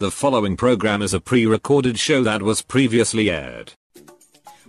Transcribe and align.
The 0.00 0.10
following 0.10 0.56
program 0.56 1.02
is 1.02 1.14
a 1.14 1.20
pre 1.20 1.46
recorded 1.46 2.00
show 2.00 2.24
that 2.24 2.42
was 2.42 2.62
previously 2.62 3.30
aired. 3.30 3.74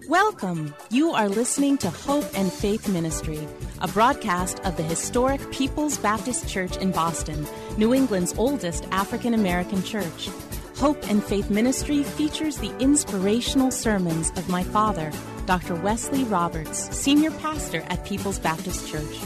Welcome. 0.07 0.75
You 0.91 1.13
are 1.13 1.27
listening 1.27 1.79
to 1.79 1.89
Hope 1.89 2.27
and 2.37 2.53
Faith 2.53 2.87
Ministry, 2.87 3.39
a 3.81 3.87
broadcast 3.87 4.59
of 4.59 4.77
the 4.77 4.83
historic 4.83 5.41
People's 5.51 5.97
Baptist 5.97 6.47
Church 6.47 6.77
in 6.77 6.91
Boston, 6.91 7.47
New 7.75 7.91
England's 7.91 8.35
oldest 8.37 8.85
African 8.91 9.33
American 9.33 9.81
church. 9.81 10.29
Hope 10.77 11.09
and 11.09 11.23
Faith 11.23 11.49
Ministry 11.49 12.03
features 12.03 12.57
the 12.57 12.77
inspirational 12.77 13.71
sermons 13.71 14.29
of 14.37 14.47
my 14.47 14.61
father, 14.61 15.11
Dr. 15.47 15.73
Wesley 15.73 16.23
Roberts, 16.25 16.95
senior 16.95 17.31
pastor 17.31 17.81
at 17.87 18.05
People's 18.05 18.37
Baptist 18.37 18.87
Church. 18.87 19.19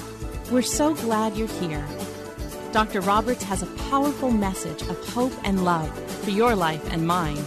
We're 0.49 0.61
so 0.61 0.95
glad 0.95 1.35
you're 1.35 1.49
here. 1.59 1.85
Dr. 2.71 3.01
Roberts 3.01 3.41
has 3.45 3.63
a 3.63 3.89
powerful 3.89 4.29
message 4.29 4.83
of 4.83 5.09
hope 5.09 5.33
and 5.43 5.65
love 5.65 5.89
for 6.23 6.29
your 6.29 6.55
life 6.55 6.93
and 6.93 7.07
mine. 7.07 7.43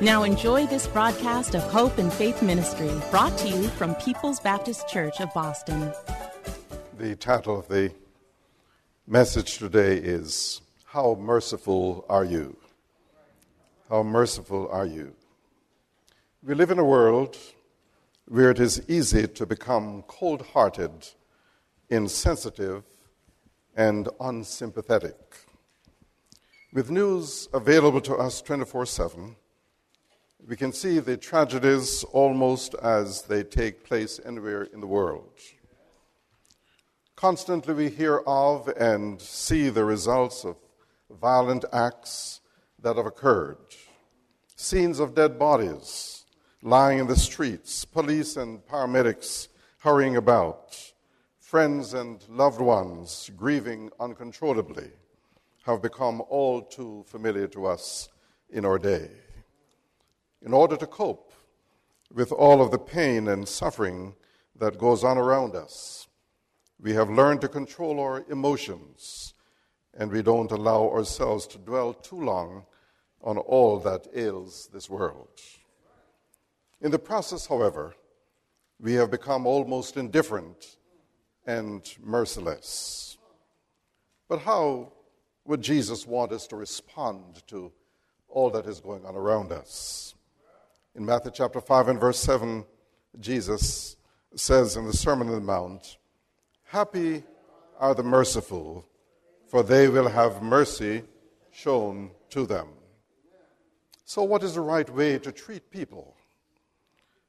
Now 0.00 0.22
enjoy 0.22 0.68
this 0.68 0.86
broadcast 0.86 1.56
of 1.56 1.64
Hope 1.64 1.98
and 1.98 2.12
Faith 2.12 2.42
Ministry, 2.42 2.92
brought 3.10 3.36
to 3.38 3.48
you 3.48 3.66
from 3.70 3.96
People's 3.96 4.38
Baptist 4.38 4.88
Church 4.88 5.20
of 5.20 5.34
Boston. 5.34 5.92
The 6.96 7.16
title 7.16 7.58
of 7.58 7.66
the 7.66 7.92
message 9.04 9.58
today 9.58 9.96
is 9.96 10.60
How 10.84 11.16
Merciful 11.16 12.06
Are 12.08 12.24
You? 12.24 12.56
How 13.88 14.04
merciful 14.04 14.68
are 14.70 14.86
you? 14.86 15.12
We 16.44 16.54
live 16.54 16.70
in 16.70 16.78
a 16.78 16.84
world 16.84 17.36
where 18.28 18.52
it 18.52 18.60
is 18.60 18.80
easy 18.88 19.26
to 19.26 19.44
become 19.44 20.04
cold 20.06 20.42
hearted, 20.52 21.08
insensitive, 21.90 22.84
and 23.76 24.08
unsympathetic. 24.20 25.16
With 26.72 26.90
news 26.90 27.48
available 27.52 28.00
to 28.02 28.16
us 28.16 28.40
24 28.42 28.86
7, 28.86 29.36
we 30.46 30.56
can 30.56 30.72
see 30.72 30.98
the 30.98 31.16
tragedies 31.16 32.04
almost 32.12 32.74
as 32.74 33.22
they 33.22 33.44
take 33.44 33.84
place 33.84 34.18
anywhere 34.24 34.64
in 34.64 34.80
the 34.80 34.86
world. 34.86 35.38
Constantly, 37.14 37.74
we 37.74 37.88
hear 37.88 38.18
of 38.26 38.68
and 38.68 39.20
see 39.20 39.68
the 39.68 39.84
results 39.84 40.44
of 40.44 40.56
violent 41.10 41.64
acts 41.72 42.40
that 42.80 42.96
have 42.96 43.06
occurred 43.06 43.58
scenes 44.62 45.00
of 45.00 45.14
dead 45.14 45.38
bodies 45.38 46.24
lying 46.62 47.00
in 47.00 47.06
the 47.08 47.16
streets, 47.16 47.84
police 47.84 48.36
and 48.36 48.64
paramedics 48.66 49.48
hurrying 49.78 50.16
about, 50.16 50.91
friends 51.52 51.92
and 51.92 52.26
loved 52.30 52.62
ones 52.62 53.30
grieving 53.36 53.90
uncontrollably 54.00 54.88
have 55.64 55.82
become 55.82 56.22
all 56.30 56.62
too 56.62 57.04
familiar 57.06 57.46
to 57.46 57.66
us 57.66 58.08
in 58.48 58.64
our 58.64 58.78
day. 58.78 59.06
In 60.40 60.54
order 60.54 60.78
to 60.78 60.86
cope 60.86 61.30
with 62.10 62.32
all 62.32 62.62
of 62.62 62.70
the 62.70 62.78
pain 62.78 63.28
and 63.28 63.46
suffering 63.46 64.14
that 64.58 64.78
goes 64.78 65.04
on 65.04 65.18
around 65.18 65.54
us, 65.54 66.08
we 66.80 66.94
have 66.94 67.10
learned 67.10 67.42
to 67.42 67.48
control 67.48 68.00
our 68.00 68.24
emotions 68.30 69.34
and 69.92 70.10
we 70.10 70.22
don't 70.22 70.52
allow 70.52 70.88
ourselves 70.88 71.46
to 71.48 71.58
dwell 71.58 71.92
too 71.92 72.18
long 72.18 72.64
on 73.20 73.36
all 73.36 73.78
that 73.78 74.06
ails 74.16 74.70
this 74.72 74.88
world. 74.88 75.28
In 76.80 76.90
the 76.90 76.98
process, 76.98 77.46
however, 77.46 77.94
we 78.80 78.94
have 78.94 79.10
become 79.10 79.46
almost 79.46 79.98
indifferent 79.98 80.78
and 81.46 81.82
merciless. 82.02 83.18
But 84.28 84.40
how 84.40 84.92
would 85.44 85.62
Jesus 85.62 86.06
want 86.06 86.32
us 86.32 86.46
to 86.48 86.56
respond 86.56 87.46
to 87.48 87.72
all 88.28 88.50
that 88.50 88.66
is 88.66 88.80
going 88.80 89.04
on 89.04 89.14
around 89.14 89.52
us? 89.52 90.14
In 90.94 91.04
Matthew 91.04 91.32
chapter 91.34 91.60
5 91.60 91.88
and 91.88 92.00
verse 92.00 92.18
7, 92.20 92.64
Jesus 93.20 93.96
says 94.34 94.76
in 94.76 94.86
the 94.86 94.92
Sermon 94.92 95.28
on 95.28 95.34
the 95.34 95.40
Mount, 95.40 95.98
Happy 96.64 97.22
are 97.78 97.94
the 97.94 98.02
merciful, 98.02 98.86
for 99.46 99.62
they 99.62 99.88
will 99.88 100.08
have 100.08 100.42
mercy 100.42 101.02
shown 101.50 102.10
to 102.30 102.46
them. 102.46 102.68
So, 104.04 104.22
what 104.22 104.42
is 104.42 104.54
the 104.54 104.60
right 104.60 104.88
way 104.88 105.18
to 105.18 105.32
treat 105.32 105.70
people? 105.70 106.16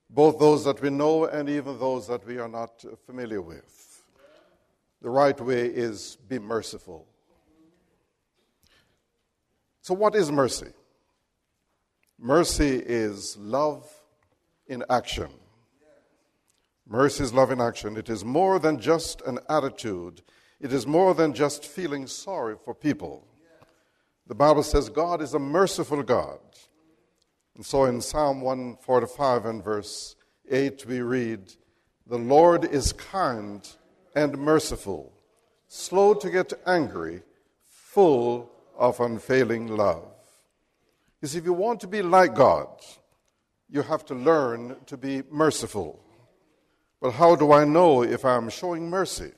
Both 0.09 0.39
those 0.39 0.63
that 0.65 0.81
we 0.81 0.89
know 0.89 1.25
and 1.25 1.49
even 1.49 1.79
those 1.79 2.07
that 2.07 2.25
we 2.25 2.37
are 2.37 2.47
not 2.47 2.85
familiar 3.05 3.41
with. 3.41 3.82
The 5.03 5.09
right 5.09 5.39
way 5.39 5.65
is 5.65 6.17
be 6.29 6.39
merciful. 6.39 7.05
So, 9.81 9.93
what 9.93 10.15
is 10.15 10.31
mercy? 10.31 10.71
Mercy 12.17 12.77
is 12.77 13.35
love 13.35 13.85
in 14.67 14.81
action. 14.89 15.27
Mercy 16.87 17.23
is 17.23 17.33
love 17.33 17.51
in 17.51 17.59
action. 17.59 17.97
It 17.97 18.09
is 18.09 18.23
more 18.23 18.59
than 18.59 18.79
just 18.79 19.21
an 19.23 19.39
attitude, 19.49 20.21
it 20.61 20.71
is 20.71 20.87
more 20.87 21.13
than 21.13 21.33
just 21.33 21.65
feeling 21.65 22.07
sorry 22.07 22.55
for 22.63 22.73
people. 22.73 23.27
The 24.25 24.35
Bible 24.35 24.63
says 24.63 24.87
God 24.87 25.21
is 25.21 25.33
a 25.33 25.39
merciful 25.39 26.01
God. 26.01 26.39
And 27.55 27.65
so 27.65 27.83
in 27.83 27.99
Psalm 27.99 28.39
145 28.39 29.45
and 29.45 29.61
verse 29.61 30.15
8, 30.49 30.85
we 30.85 31.01
read, 31.01 31.51
The 32.07 32.17
Lord 32.17 32.63
is 32.63 32.93
kind 32.93 33.69
and 34.15 34.37
merciful, 34.37 35.11
slow 35.67 36.13
to 36.13 36.29
get 36.29 36.53
angry, 36.65 37.23
full 37.61 38.51
of 38.77 38.99
unfailing 38.99 39.67
love. 39.67 40.05
You 41.21 41.27
see, 41.27 41.37
if 41.37 41.45
you 41.45 41.53
want 41.53 41.79
to 41.81 41.87
be 41.87 42.01
like 42.01 42.35
God, 42.35 42.67
you 43.69 43.81
have 43.81 44.05
to 44.05 44.15
learn 44.15 44.75
to 44.87 44.97
be 44.97 45.23
merciful. 45.31 45.99
But 47.01 47.11
how 47.11 47.35
do 47.35 47.51
I 47.51 47.65
know 47.65 48.03
if 48.03 48.23
I'm 48.23 48.49
showing 48.49 48.89
mercy? 48.89 49.31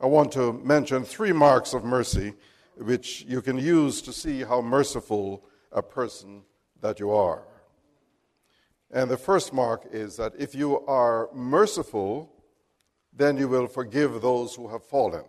I 0.00 0.06
want 0.06 0.32
to 0.32 0.52
mention 0.52 1.04
three 1.04 1.32
marks 1.32 1.74
of 1.74 1.84
mercy 1.84 2.34
which 2.76 3.24
you 3.26 3.42
can 3.42 3.58
use 3.58 4.00
to 4.02 4.12
see 4.12 4.42
how 4.44 4.60
merciful 4.60 5.44
a 5.72 5.82
person 5.82 6.42
that 6.80 7.00
you 7.00 7.10
are. 7.10 7.42
And 8.90 9.10
the 9.10 9.16
first 9.16 9.52
mark 9.52 9.86
is 9.90 10.16
that 10.16 10.32
if 10.38 10.54
you 10.54 10.86
are 10.86 11.28
merciful, 11.34 12.32
then 13.18 13.36
you 13.36 13.48
will 13.48 13.66
forgive 13.66 14.22
those 14.22 14.54
who 14.54 14.68
have 14.68 14.84
fallen. 14.84 15.24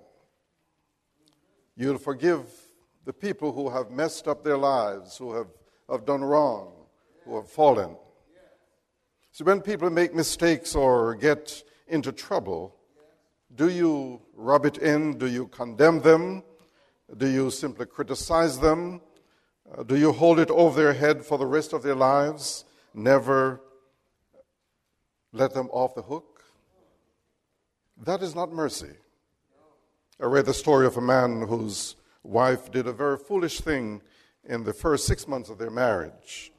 You'll 1.76 1.98
forgive 1.98 2.44
the 3.04 3.14
people 3.14 3.52
who 3.52 3.70
have 3.70 3.90
messed 3.90 4.28
up 4.28 4.44
their 4.44 4.58
lives, 4.58 5.18
who 5.18 5.34
have, 5.34 5.48
have 5.90 6.06
done 6.06 6.24
wrong, 6.24 6.72
who 7.26 7.36
have 7.36 7.50
fallen. 7.50 7.96
So 9.32 9.44
when 9.44 9.62
people 9.62 9.90
make 9.90 10.14
mistakes 10.14 10.76
or 10.76 11.16
get 11.16 11.64
into 11.88 12.12
trouble, 12.12 12.76
do 13.56 13.70
you 13.70 14.22
rub 14.36 14.66
it 14.66 14.78
in? 14.78 15.18
Do 15.18 15.26
you 15.26 15.48
condemn 15.48 16.02
them? 16.02 16.44
Do 17.18 17.28
you 17.28 17.50
simply 17.50 17.88
criticize 17.88 18.60
them? 18.60 19.02
Uh, 19.76 19.82
do 19.84 19.98
you 19.98 20.12
hold 20.12 20.40
it 20.40 20.52
over 20.52 20.80
their 20.80 20.94
head 20.94 21.26
for 21.26 21.40
the 21.40 21.46
rest 21.46 21.74
of 21.74 21.82
their 21.82 21.96
lives? 21.96 22.66
Never 22.94 23.62
let 25.32 25.54
them 25.54 25.70
off 25.72 25.96
the 25.96 26.04
hook? 26.04 26.39
That 28.06 28.24
is 28.24 28.36
not 28.36 28.52
mercy. 28.52 28.94
I 30.22 30.26
read 30.26 30.46
the 30.46 30.54
story 30.54 30.86
of 30.86 30.98
a 30.98 31.02
man 31.02 31.42
whose 31.48 31.96
wife 32.24 32.72
did 32.72 32.88
a 32.88 32.94
very 32.94 33.18
foolish 33.18 33.62
thing 33.62 34.02
in 34.46 34.64
the 34.64 34.74
first 34.74 35.06
six 35.06 35.28
months 35.28 35.50
of 35.50 35.58
their 35.58 35.70
marriage. 35.70 36.52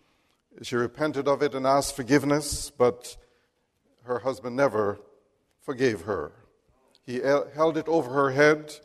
She 0.63 0.77
repented 0.77 1.29
of 1.29 1.43
it 1.43 1.55
and 1.55 1.67
asked 1.67 1.97
forgiveness, 1.97 2.71
but 2.71 3.17
her 4.05 4.19
husband 4.19 4.57
never 4.57 4.99
forgave 5.63 6.03
her. 6.03 6.33
He 7.05 7.17
held 7.17 7.77
it 7.77 7.89
over 7.89 8.11
her 8.11 8.31
head 8.31 8.81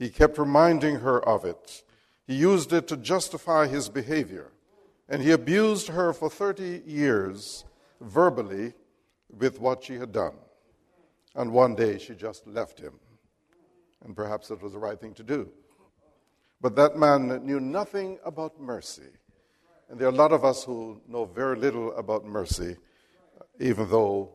he 0.00 0.08
kept 0.08 0.38
reminding 0.38 1.00
her 1.00 1.22
of 1.28 1.44
it. 1.44 1.84
He 2.26 2.34
used 2.34 2.72
it 2.72 2.88
to 2.88 2.96
justify 2.96 3.66
his 3.66 3.90
behavior. 3.90 4.50
And 5.10 5.20
he 5.20 5.30
abused 5.30 5.88
her 5.88 6.14
for 6.14 6.30
30 6.30 6.84
years 6.86 7.66
verbally 8.00 8.72
with 9.28 9.60
what 9.60 9.84
she 9.84 9.96
had 9.96 10.10
done. 10.10 10.32
And 11.34 11.52
one 11.52 11.74
day 11.74 11.98
she 11.98 12.14
just 12.14 12.46
left 12.46 12.78
him. 12.78 12.94
And 14.04 14.16
perhaps 14.16 14.50
it 14.50 14.62
was 14.62 14.72
the 14.72 14.78
right 14.78 14.98
thing 14.98 15.14
to 15.14 15.22
do. 15.22 15.50
But 16.60 16.76
that 16.76 16.96
man 16.96 17.44
knew 17.44 17.60
nothing 17.60 18.18
about 18.24 18.60
mercy. 18.60 19.10
And 19.88 19.98
there 19.98 20.08
are 20.08 20.12
a 20.12 20.14
lot 20.14 20.32
of 20.32 20.44
us 20.44 20.64
who 20.64 21.00
know 21.08 21.24
very 21.24 21.56
little 21.56 21.92
about 21.96 22.24
mercy, 22.24 22.76
even 23.58 23.88
though 23.90 24.32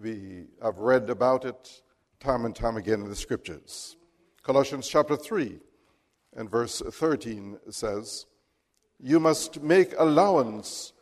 we 0.00 0.46
have 0.62 0.78
read 0.78 1.08
about 1.10 1.44
it 1.44 1.82
time 2.20 2.44
and 2.44 2.54
time 2.54 2.76
again 2.76 3.02
in 3.02 3.08
the 3.08 3.16
scriptures. 3.16 3.96
Colossians 4.42 4.88
chapter 4.88 5.16
3 5.16 5.58
and 6.36 6.50
verse 6.50 6.80
13 6.80 7.58
says, 7.70 8.26
You 8.98 9.20
must 9.20 9.62
make 9.62 9.94
allowance 9.98 10.92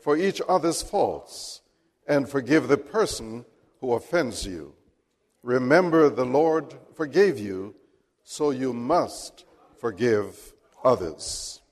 for 0.00 0.16
each 0.16 0.40
other's 0.48 0.82
faults 0.82 1.62
and 2.06 2.28
forgive 2.28 2.68
the 2.68 2.76
person 2.76 3.44
who 3.80 3.92
offends 3.94 4.46
you. 4.46 4.74
Remember, 5.42 6.10
the 6.10 6.24
Lord 6.24 6.74
forgave 6.94 7.38
you, 7.38 7.74
so 8.24 8.50
you 8.50 8.72
must 8.72 9.44
forgive 9.78 10.54
others. 10.84 11.62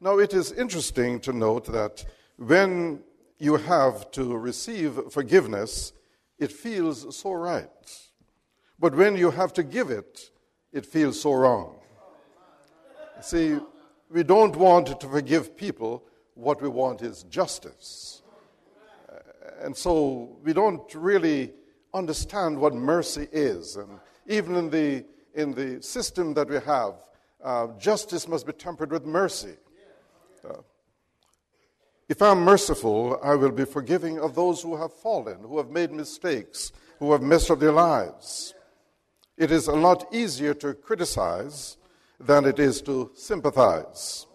Now, 0.00 0.18
it 0.18 0.32
is 0.32 0.52
interesting 0.52 1.20
to 1.20 1.32
note 1.32 1.66
that 1.66 2.04
when 2.36 3.00
you 3.38 3.56
have 3.56 4.10
to 4.12 4.36
receive 4.36 4.98
forgiveness, 5.10 5.92
it 6.38 6.52
feels 6.52 7.16
so 7.16 7.32
right. 7.32 7.68
But 8.78 8.94
when 8.94 9.16
you 9.16 9.30
have 9.30 9.52
to 9.54 9.62
give 9.62 9.90
it, 9.90 10.30
it 10.72 10.86
feels 10.86 11.20
so 11.20 11.34
wrong. 11.34 11.78
See, 13.20 13.58
we 14.10 14.22
don't 14.22 14.56
want 14.56 14.98
to 15.00 15.08
forgive 15.08 15.56
people, 15.56 16.04
what 16.34 16.62
we 16.62 16.68
want 16.68 17.02
is 17.02 17.24
justice. 17.24 18.22
And 19.60 19.76
so 19.76 20.36
we 20.42 20.52
don't 20.52 20.92
really 20.94 21.52
understand 21.94 22.58
what 22.58 22.74
mercy 22.74 23.28
is. 23.32 23.76
And 23.76 23.98
even 24.26 24.56
in 24.56 24.70
the, 24.70 25.04
in 25.34 25.52
the 25.52 25.82
system 25.82 26.34
that 26.34 26.48
we 26.48 26.60
have, 26.60 26.94
uh, 27.42 27.68
justice 27.78 28.28
must 28.28 28.46
be 28.46 28.52
tempered 28.52 28.90
with 28.90 29.04
mercy. 29.04 29.56
Uh, 30.48 30.54
if 32.08 32.20
I'm 32.20 32.40
merciful, 32.40 33.18
I 33.22 33.34
will 33.34 33.50
be 33.50 33.64
forgiving 33.64 34.18
of 34.18 34.34
those 34.34 34.62
who 34.62 34.76
have 34.76 34.92
fallen, 34.92 35.38
who 35.40 35.58
have 35.58 35.70
made 35.70 35.92
mistakes, 35.92 36.72
who 36.98 37.12
have 37.12 37.22
messed 37.22 37.50
up 37.50 37.60
their 37.60 37.72
lives. 37.72 38.54
It 39.36 39.50
is 39.50 39.66
a 39.66 39.72
lot 39.72 40.06
easier 40.12 40.54
to 40.54 40.74
criticize 40.74 41.76
than 42.20 42.44
it 42.44 42.58
is 42.58 42.82
to 42.82 43.10
sympathize. 43.14 44.26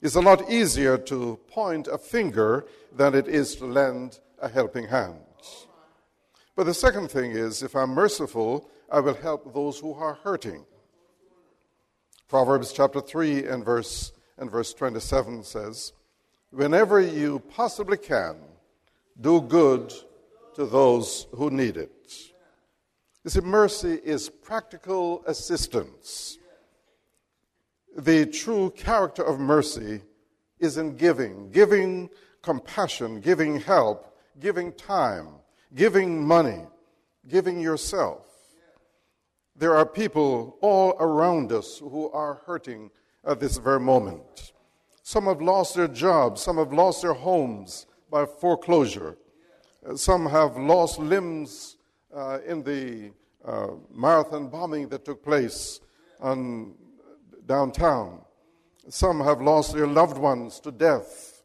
It's 0.00 0.14
a 0.14 0.20
lot 0.20 0.50
easier 0.50 0.98
to 0.98 1.38
point 1.48 1.88
a 1.88 1.98
finger 1.98 2.66
than 2.94 3.14
it 3.14 3.28
is 3.28 3.56
to 3.56 3.66
lend 3.66 4.20
a 4.40 4.48
helping 4.48 4.88
hand. 4.88 5.16
But 6.54 6.64
the 6.64 6.74
second 6.74 7.10
thing 7.10 7.32
is 7.32 7.62
if 7.62 7.74
I'm 7.74 7.90
merciful, 7.90 8.68
I 8.90 9.00
will 9.00 9.14
help 9.14 9.54
those 9.54 9.78
who 9.78 9.94
are 9.94 10.14
hurting. 10.22 10.64
Proverbs 12.28 12.72
chapter 12.72 13.00
3 13.00 13.46
and 13.46 13.64
verse, 13.64 14.12
and 14.38 14.50
verse 14.50 14.74
27 14.74 15.44
says, 15.44 15.92
Whenever 16.50 17.00
you 17.00 17.38
possibly 17.38 17.96
can, 17.96 18.36
do 19.20 19.40
good 19.40 19.92
to 20.54 20.66
those 20.66 21.26
who 21.32 21.50
need 21.50 21.76
it. 21.76 22.12
You 23.24 23.30
see, 23.30 23.40
mercy 23.40 24.00
is 24.04 24.28
practical 24.28 25.22
assistance. 25.26 26.38
The 27.96 28.26
true 28.26 28.70
character 28.70 29.22
of 29.22 29.38
mercy 29.38 30.02
is 30.58 30.76
in 30.76 30.96
giving, 30.96 31.50
giving 31.50 32.10
compassion, 32.42 33.20
giving 33.20 33.60
help, 33.60 34.18
giving 34.40 34.72
time, 34.72 35.28
giving 35.74 36.26
money, 36.26 36.66
giving 37.28 37.60
yourself. 37.60 38.26
There 39.56 39.74
are 39.74 39.86
people 39.86 40.56
all 40.60 40.96
around 40.98 41.52
us 41.52 41.78
who 41.78 42.10
are 42.10 42.42
hurting 42.46 42.90
at 43.24 43.40
this 43.40 43.58
very 43.58 43.80
moment. 43.80 44.52
Some 45.02 45.26
have 45.26 45.42
lost 45.42 45.74
their 45.74 45.88
jobs, 45.88 46.42
some 46.42 46.56
have 46.56 46.72
lost 46.72 47.02
their 47.02 47.14
homes 47.14 47.86
by 48.10 48.24
foreclosure, 48.24 49.16
some 49.96 50.26
have 50.26 50.56
lost 50.56 50.98
limbs 50.98 51.76
uh, 52.14 52.38
in 52.46 52.62
the 52.62 53.12
uh, 53.44 53.68
marathon 53.92 54.48
bombing 54.48 54.88
that 54.88 55.04
took 55.04 55.22
place 55.24 55.80
on 56.20 56.74
downtown. 57.46 58.20
Some 58.88 59.20
have 59.20 59.40
lost 59.40 59.74
their 59.74 59.86
loved 59.86 60.18
ones 60.18 60.60
to 60.60 60.72
death. 60.72 61.42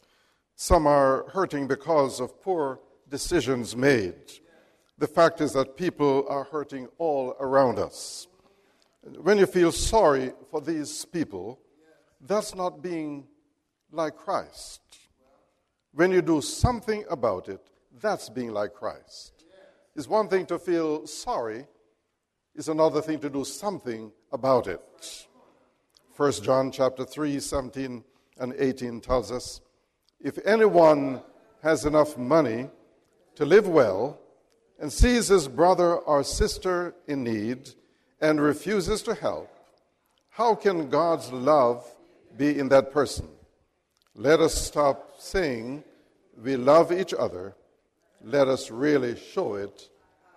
Some 0.56 0.88
are 0.88 1.28
hurting 1.30 1.68
because 1.68 2.20
of 2.20 2.42
poor 2.42 2.80
decisions 3.10 3.76
made. 3.76 4.16
The 4.98 5.08
fact 5.08 5.42
is 5.42 5.54
that 5.54 5.78
people 5.78 6.26
are 6.28 6.44
hurting 6.44 6.88
all 6.98 7.36
around 7.40 7.80
us. 7.80 8.28
When 9.22 9.38
you 9.38 9.46
feel 9.46 9.72
sorry 9.72 10.34
for 10.50 10.60
these 10.60 11.06
people, 11.06 11.60
that's 12.20 12.56
not 12.56 12.82
being 12.82 13.28
like 13.92 14.16
Christ. 14.16 14.82
When 15.94 16.12
you 16.12 16.22
do 16.22 16.42
something 16.42 17.06
about 17.10 17.48
it, 17.48 17.62
that's 18.02 18.30
being 18.30 18.52
like 18.52 18.74
Christ. 18.74 19.34
It's 19.96 20.08
one 20.08 20.28
thing 20.28 20.46
to 20.48 20.60
feel 20.60 21.08
sorry, 21.08 21.66
it's 22.54 22.68
another 22.68 23.02
thing 23.02 23.20
to 23.20 23.30
do 23.30 23.44
something 23.46 24.12
about 24.32 24.68
it. 24.68 24.82
1 26.16 26.32
John 26.44 26.72
chapter 26.72 27.06
3, 27.06 27.40
17 27.40 28.04
and 28.40 28.54
18 28.58 29.02
tells 29.02 29.32
us 29.32 29.62
if 30.20 30.40
anyone 30.46 31.22
has 31.62 31.86
enough 31.86 32.18
money 32.18 32.70
to 33.38 33.46
live 33.46 33.68
well 33.68 34.20
and 34.80 34.92
sees 34.92 35.28
his 35.28 35.48
brother 35.48 35.96
or 35.96 36.24
sister 36.24 36.96
in 37.06 37.24
need 37.24 37.70
and 38.20 38.42
refuses 38.42 39.04
to 39.04 39.14
help, 39.14 39.48
how 40.30 40.56
can 40.56 40.90
God's 40.90 41.32
love 41.32 41.86
be 42.36 42.58
in 42.58 42.68
that 42.70 42.92
person? 42.92 43.28
Let 44.16 44.40
us 44.40 44.56
stop 44.56 45.18
saying 45.20 45.84
we 46.44 46.56
love 46.56 46.92
each 46.92 47.14
other. 47.14 47.56
Let 48.24 48.48
us 48.48 48.72
really 48.72 49.16
show 49.16 49.54
it 49.54 49.88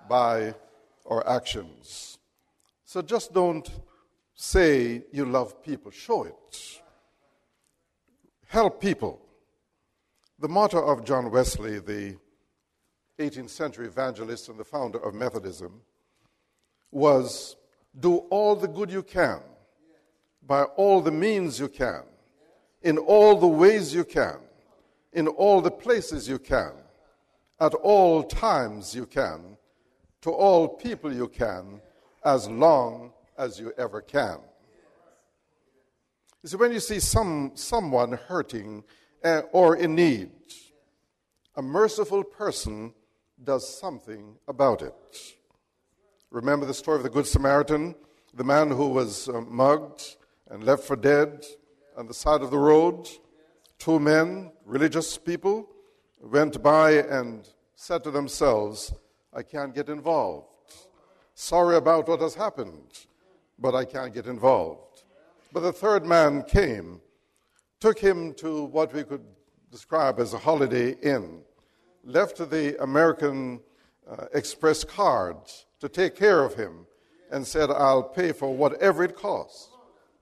by 0.07 0.55
our 1.07 1.27
actions. 1.27 2.19
So 2.85 3.01
just 3.01 3.33
don't 3.33 3.67
say 4.35 5.05
you 5.11 5.25
love 5.25 5.63
people, 5.63 5.91
show 5.91 6.25
it. 6.25 6.83
Help 8.47 8.79
people. 8.79 9.23
The 10.39 10.49
motto 10.49 10.85
of 10.85 11.07
John 11.07 11.31
Wesley, 11.31 11.79
the 11.79 12.17
18th 13.21 13.51
century 13.51 13.87
evangelist 13.87 14.49
and 14.49 14.59
the 14.59 14.65
founder 14.65 14.99
of 14.99 15.15
Methodism, 15.15 15.81
was 16.91 17.57
do 17.99 18.17
all 18.31 18.57
the 18.57 18.67
good 18.67 18.91
you 18.91 19.03
can, 19.03 19.41
by 20.47 20.63
all 20.63 21.01
the 21.01 21.11
means 21.11 21.61
you 21.61 21.69
can, 21.69 22.03
in 22.83 22.99
all 22.99 23.39
the 23.39 23.47
ways 23.47 23.95
you 23.95 24.05
can, 24.05 24.39
in 25.13 25.29
all 25.29 25.61
the 25.61 25.71
places 25.71 26.29
you 26.29 26.39
can, 26.39 26.73
at 27.61 27.75
all 27.75 28.23
times 28.23 28.95
you 28.95 29.07
can, 29.07 29.57
to 30.23 30.31
all 30.31 30.67
people 30.67 31.13
you 31.13 31.29
can, 31.29 31.81
as 32.25 32.49
long 32.49 33.13
as 33.37 33.59
you 33.61 33.73
ever 33.77 34.01
can. 34.01 34.39
You 36.43 36.49
see, 36.49 36.57
when 36.57 36.73
you 36.73 36.81
see 36.81 37.01
some, 37.01 37.53
someone 37.55 38.13
hurting 38.13 38.83
uh, 39.23 39.43
or 39.53 39.77
in 39.77 39.95
need, 39.95 40.31
a 41.57 41.63
merciful 41.63 42.25
person 42.25 42.95
does 43.45 43.79
something 43.79 44.37
about 44.49 44.83
it. 44.83 44.95
Remember 46.31 46.67
the 46.67 46.75
story 46.75 46.97
of 46.99 47.03
the 47.03 47.11
Good 47.11 47.27
Samaritan, 47.27 47.95
the 48.35 48.45
man 48.45 48.71
who 48.71 48.89
was 48.89 49.29
uh, 49.29 49.41
mugged 49.41 50.17
and 50.49 50.65
left 50.65 50.85
for 50.85 50.97
dead 50.97 51.45
on 51.97 52.07
the 52.07 52.15
side 52.15 52.43
of 52.43 52.51
the 52.51 52.59
road? 52.59 53.09
Two 53.79 53.99
men, 53.99 54.53
religious 54.65 55.19
people, 55.19 55.69
went 56.21 56.63
by 56.63 56.93
and 56.93 57.49
said 57.75 58.05
to 58.05 58.11
themselves, 58.11 58.93
I 59.33 59.43
can't 59.43 59.75
get 59.75 59.89
involved. 59.89 60.47
Sorry 61.35 61.77
about 61.77 62.09
what 62.09 62.21
has 62.21 62.35
happened 62.35 63.07
but 63.61 63.75
I 63.75 63.85
can't 63.85 64.13
get 64.13 64.27
involved. 64.27 65.05
But 65.53 65.61
the 65.61 65.73
third 65.73 66.07
man 66.07 66.43
came, 66.45 67.01
took 67.79 67.99
him 67.99 68.35
to 68.35 68.65
what 68.65 68.93
we 68.93 69.05
could 69.05 69.25
describe 69.71 70.19
as 70.19 70.33
a 70.33 70.39
holiday 70.39 70.93
inn, 71.03 71.43
left 72.05 72.39
the 72.39 72.83
American 72.83 73.61
uh, 74.09 74.27
Express 74.35 74.85
cards 74.85 75.67
to 75.81 75.89
take 75.89 76.17
care 76.17 76.45
of 76.45 76.55
him, 76.55 76.87
and 77.31 77.47
said, 77.47 77.71
I'll 77.71 78.03
pay 78.03 78.33
for 78.33 78.55
whatever 78.55 79.05
it 79.05 79.17
costs. 79.17 79.69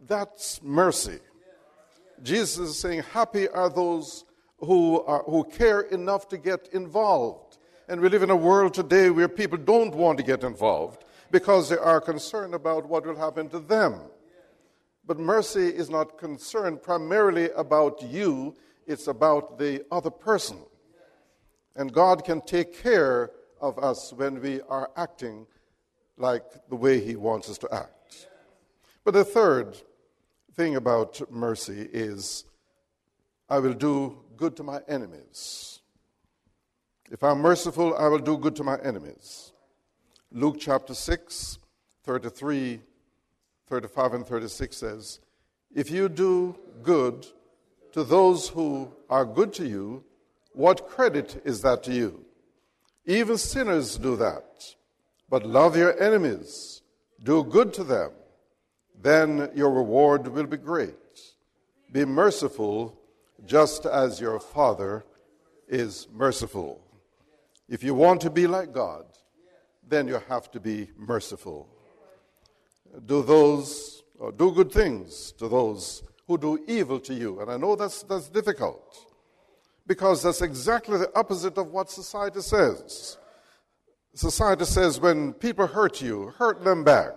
That's 0.06 0.62
mercy. 0.62 1.18
Jesus 2.22 2.70
is 2.70 2.78
saying, 2.78 3.02
Happy 3.12 3.48
are 3.48 3.70
those 3.70 4.24
who, 4.58 5.02
are, 5.02 5.22
who 5.24 5.44
care 5.44 5.82
enough 5.82 6.28
to 6.28 6.38
get 6.38 6.68
involved. 6.72 7.58
And 7.88 8.00
we 8.00 8.08
live 8.08 8.22
in 8.22 8.30
a 8.30 8.36
world 8.36 8.74
today 8.74 9.10
where 9.10 9.28
people 9.28 9.58
don't 9.58 9.94
want 9.94 10.18
to 10.18 10.24
get 10.24 10.44
involved 10.44 11.04
because 11.30 11.68
they 11.68 11.76
are 11.76 12.00
concerned 12.00 12.54
about 12.54 12.86
what 12.86 13.06
will 13.06 13.16
happen 13.16 13.48
to 13.50 13.58
them. 13.58 14.00
But 15.06 15.18
mercy 15.18 15.68
is 15.68 15.88
not 15.88 16.18
concerned 16.18 16.82
primarily 16.82 17.50
about 17.52 18.02
you, 18.02 18.54
it's 18.86 19.06
about 19.06 19.58
the 19.58 19.84
other 19.90 20.10
person. 20.10 20.58
And 21.78 21.92
God 21.92 22.24
can 22.24 22.40
take 22.40 22.82
care 22.82 23.30
of 23.60 23.78
us 23.78 24.12
when 24.12 24.42
we 24.42 24.60
are 24.62 24.90
acting 24.96 25.46
like 26.16 26.42
the 26.68 26.74
way 26.74 26.98
He 26.98 27.14
wants 27.14 27.48
us 27.48 27.56
to 27.58 27.72
act. 27.72 28.26
But 29.04 29.14
the 29.14 29.24
third 29.24 29.80
thing 30.54 30.74
about 30.74 31.30
mercy 31.30 31.88
is 31.92 32.44
I 33.48 33.60
will 33.60 33.74
do 33.74 34.18
good 34.36 34.56
to 34.56 34.64
my 34.64 34.80
enemies. 34.88 35.80
If 37.12 37.22
I'm 37.22 37.38
merciful, 37.38 37.96
I 37.96 38.08
will 38.08 38.18
do 38.18 38.36
good 38.36 38.56
to 38.56 38.64
my 38.64 38.78
enemies. 38.80 39.52
Luke 40.32 40.56
chapter 40.58 40.94
6, 40.94 41.58
33, 42.02 42.80
35, 43.68 44.14
and 44.14 44.26
36 44.26 44.76
says, 44.76 45.20
If 45.72 45.92
you 45.92 46.08
do 46.08 46.58
good 46.82 47.24
to 47.92 48.02
those 48.02 48.48
who 48.48 48.92
are 49.08 49.24
good 49.24 49.52
to 49.54 49.66
you, 49.66 50.04
what 50.52 50.88
credit 50.88 51.40
is 51.44 51.62
that 51.62 51.82
to 51.84 51.92
you? 51.92 52.24
Even 53.06 53.38
sinners 53.38 53.96
do 53.96 54.16
that. 54.16 54.44
But 55.30 55.46
love 55.46 55.76
your 55.76 56.00
enemies, 56.02 56.82
do 57.22 57.44
good 57.44 57.72
to 57.74 57.84
them, 57.84 58.12
then 59.00 59.50
your 59.54 59.70
reward 59.70 60.26
will 60.28 60.46
be 60.46 60.56
great. 60.56 60.94
Be 61.92 62.04
merciful 62.04 62.98
just 63.46 63.86
as 63.86 64.20
your 64.20 64.40
Father 64.40 65.04
is 65.68 66.08
merciful. 66.12 66.80
If 67.68 67.82
you 67.82 67.94
want 67.94 68.20
to 68.22 68.30
be 68.30 68.46
like 68.46 68.72
God, 68.72 69.04
then 69.86 70.08
you 70.08 70.20
have 70.28 70.50
to 70.52 70.60
be 70.60 70.88
merciful. 70.96 71.68
Do 73.06 73.22
those, 73.22 74.02
or 74.18 74.32
do 74.32 74.50
good 74.52 74.72
things 74.72 75.32
to 75.32 75.48
those 75.48 76.02
who 76.26 76.38
do 76.38 76.64
evil 76.66 77.00
to 77.00 77.14
you. 77.14 77.40
And 77.40 77.50
I 77.50 77.56
know 77.56 77.76
that's, 77.76 78.02
that's 78.02 78.28
difficult 78.28 79.07
because 79.88 80.22
that's 80.22 80.42
exactly 80.42 80.98
the 80.98 81.10
opposite 81.18 81.56
of 81.56 81.68
what 81.68 81.90
society 81.90 82.40
says. 82.42 83.16
Society 84.14 84.66
says 84.66 85.00
when 85.00 85.32
people 85.32 85.66
hurt 85.66 86.02
you, 86.02 86.26
hurt 86.36 86.62
them 86.62 86.84
back, 86.84 87.14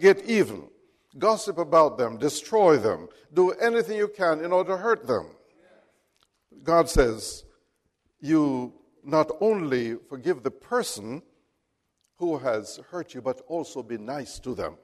get 0.00 0.24
even, 0.24 0.68
gossip 1.18 1.58
about 1.58 1.98
them, 1.98 2.16
destroy 2.16 2.78
them, 2.78 3.08
do 3.34 3.50
anything 3.50 3.98
you 3.98 4.08
can 4.08 4.44
in 4.44 4.52
order 4.52 4.72
to 4.72 4.76
hurt 4.78 5.06
them. 5.06 5.26
God 6.62 6.88
says, 6.88 7.44
you 8.20 8.72
not 9.02 9.30
only 9.40 9.96
forgive 10.08 10.44
the 10.44 10.50
person 10.50 11.22
who 12.18 12.38
has 12.38 12.78
hurt 12.88 13.14
you, 13.14 13.20
but 13.20 13.40
also 13.48 13.82
be 13.82 13.98
nice 13.98 14.38
to 14.38 14.54
them. 14.54 14.76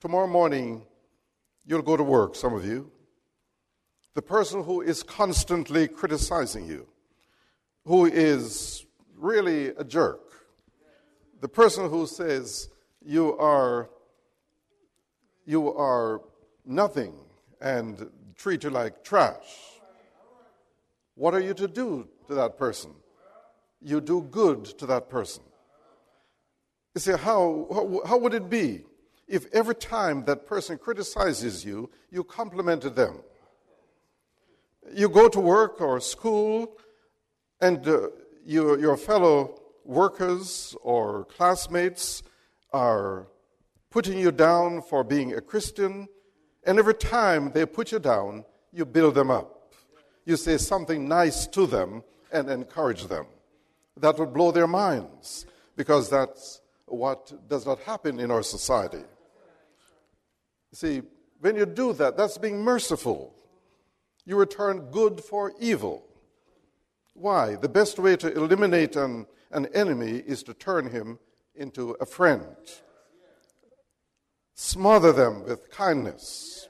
Tomorrow 0.00 0.28
morning, 0.28 0.86
you'll 1.66 1.82
go 1.82 1.96
to 1.96 2.04
work, 2.04 2.36
some 2.36 2.54
of 2.54 2.64
you. 2.64 2.92
The 4.14 4.22
person 4.22 4.62
who 4.62 4.80
is 4.80 5.02
constantly 5.02 5.88
criticizing 5.88 6.66
you, 6.66 6.86
who 7.84 8.06
is 8.06 8.86
really 9.16 9.68
a 9.68 9.82
jerk, 9.82 10.20
the 11.40 11.48
person 11.48 11.90
who 11.90 12.06
says 12.06 12.68
you 13.04 13.36
are, 13.38 13.90
you 15.44 15.74
are 15.74 16.22
nothing 16.64 17.12
and 17.60 18.08
treat 18.36 18.62
you 18.62 18.70
like 18.70 19.02
trash. 19.02 19.80
What 21.16 21.34
are 21.34 21.40
you 21.40 21.54
to 21.54 21.66
do 21.66 22.08
to 22.28 22.34
that 22.34 22.56
person? 22.56 22.92
You 23.82 24.00
do 24.00 24.22
good 24.22 24.64
to 24.78 24.86
that 24.86 25.08
person. 25.08 25.42
You 26.94 27.00
see, 27.00 27.12
how, 27.12 27.66
how, 27.72 28.00
how 28.06 28.18
would 28.18 28.34
it 28.34 28.48
be 28.48 28.84
if 29.26 29.46
every 29.52 29.74
time 29.74 30.24
that 30.26 30.46
person 30.46 30.78
criticizes 30.78 31.64
you, 31.64 31.90
you 32.10 32.22
complimented 32.22 32.94
them? 32.94 33.18
You 34.92 35.08
go 35.08 35.28
to 35.28 35.40
work 35.40 35.80
or 35.80 36.00
school, 36.00 36.76
and 37.60 37.86
uh, 37.86 38.08
you, 38.44 38.78
your 38.78 38.96
fellow 38.96 39.60
workers 39.84 40.76
or 40.82 41.24
classmates 41.24 42.22
are 42.72 43.26
putting 43.90 44.18
you 44.18 44.32
down 44.32 44.82
for 44.82 45.04
being 45.04 45.34
a 45.34 45.40
Christian, 45.40 46.08
and 46.64 46.78
every 46.78 46.94
time 46.94 47.52
they 47.52 47.64
put 47.64 47.92
you 47.92 47.98
down, 47.98 48.44
you 48.72 48.84
build 48.84 49.14
them 49.14 49.30
up 49.30 49.54
you 50.24 50.36
say 50.36 50.56
something 50.58 51.08
nice 51.08 51.46
to 51.48 51.66
them 51.66 52.02
and 52.32 52.48
encourage 52.50 53.06
them. 53.06 53.26
That 53.98 54.18
would 54.18 54.32
blow 54.32 54.50
their 54.50 54.66
minds 54.66 55.46
because 55.76 56.10
that's 56.10 56.60
what 56.86 57.48
does 57.48 57.66
not 57.66 57.78
happen 57.80 58.18
in 58.18 58.30
our 58.30 58.42
society. 58.42 59.04
See, 60.72 61.02
when 61.40 61.56
you 61.56 61.66
do 61.66 61.92
that, 61.94 62.16
that's 62.16 62.38
being 62.38 62.60
merciful. 62.60 63.34
You 64.26 64.36
return 64.36 64.88
good 64.90 65.22
for 65.22 65.52
evil. 65.60 66.04
Why? 67.14 67.56
The 67.56 67.68
best 67.68 67.98
way 67.98 68.16
to 68.16 68.32
eliminate 68.32 68.96
an, 68.96 69.26
an 69.50 69.66
enemy 69.74 70.22
is 70.26 70.42
to 70.44 70.54
turn 70.54 70.90
him 70.90 71.18
into 71.54 71.90
a 72.00 72.06
friend. 72.06 72.56
Smother 74.54 75.12
them 75.12 75.44
with 75.44 75.70
kindness. 75.70 76.68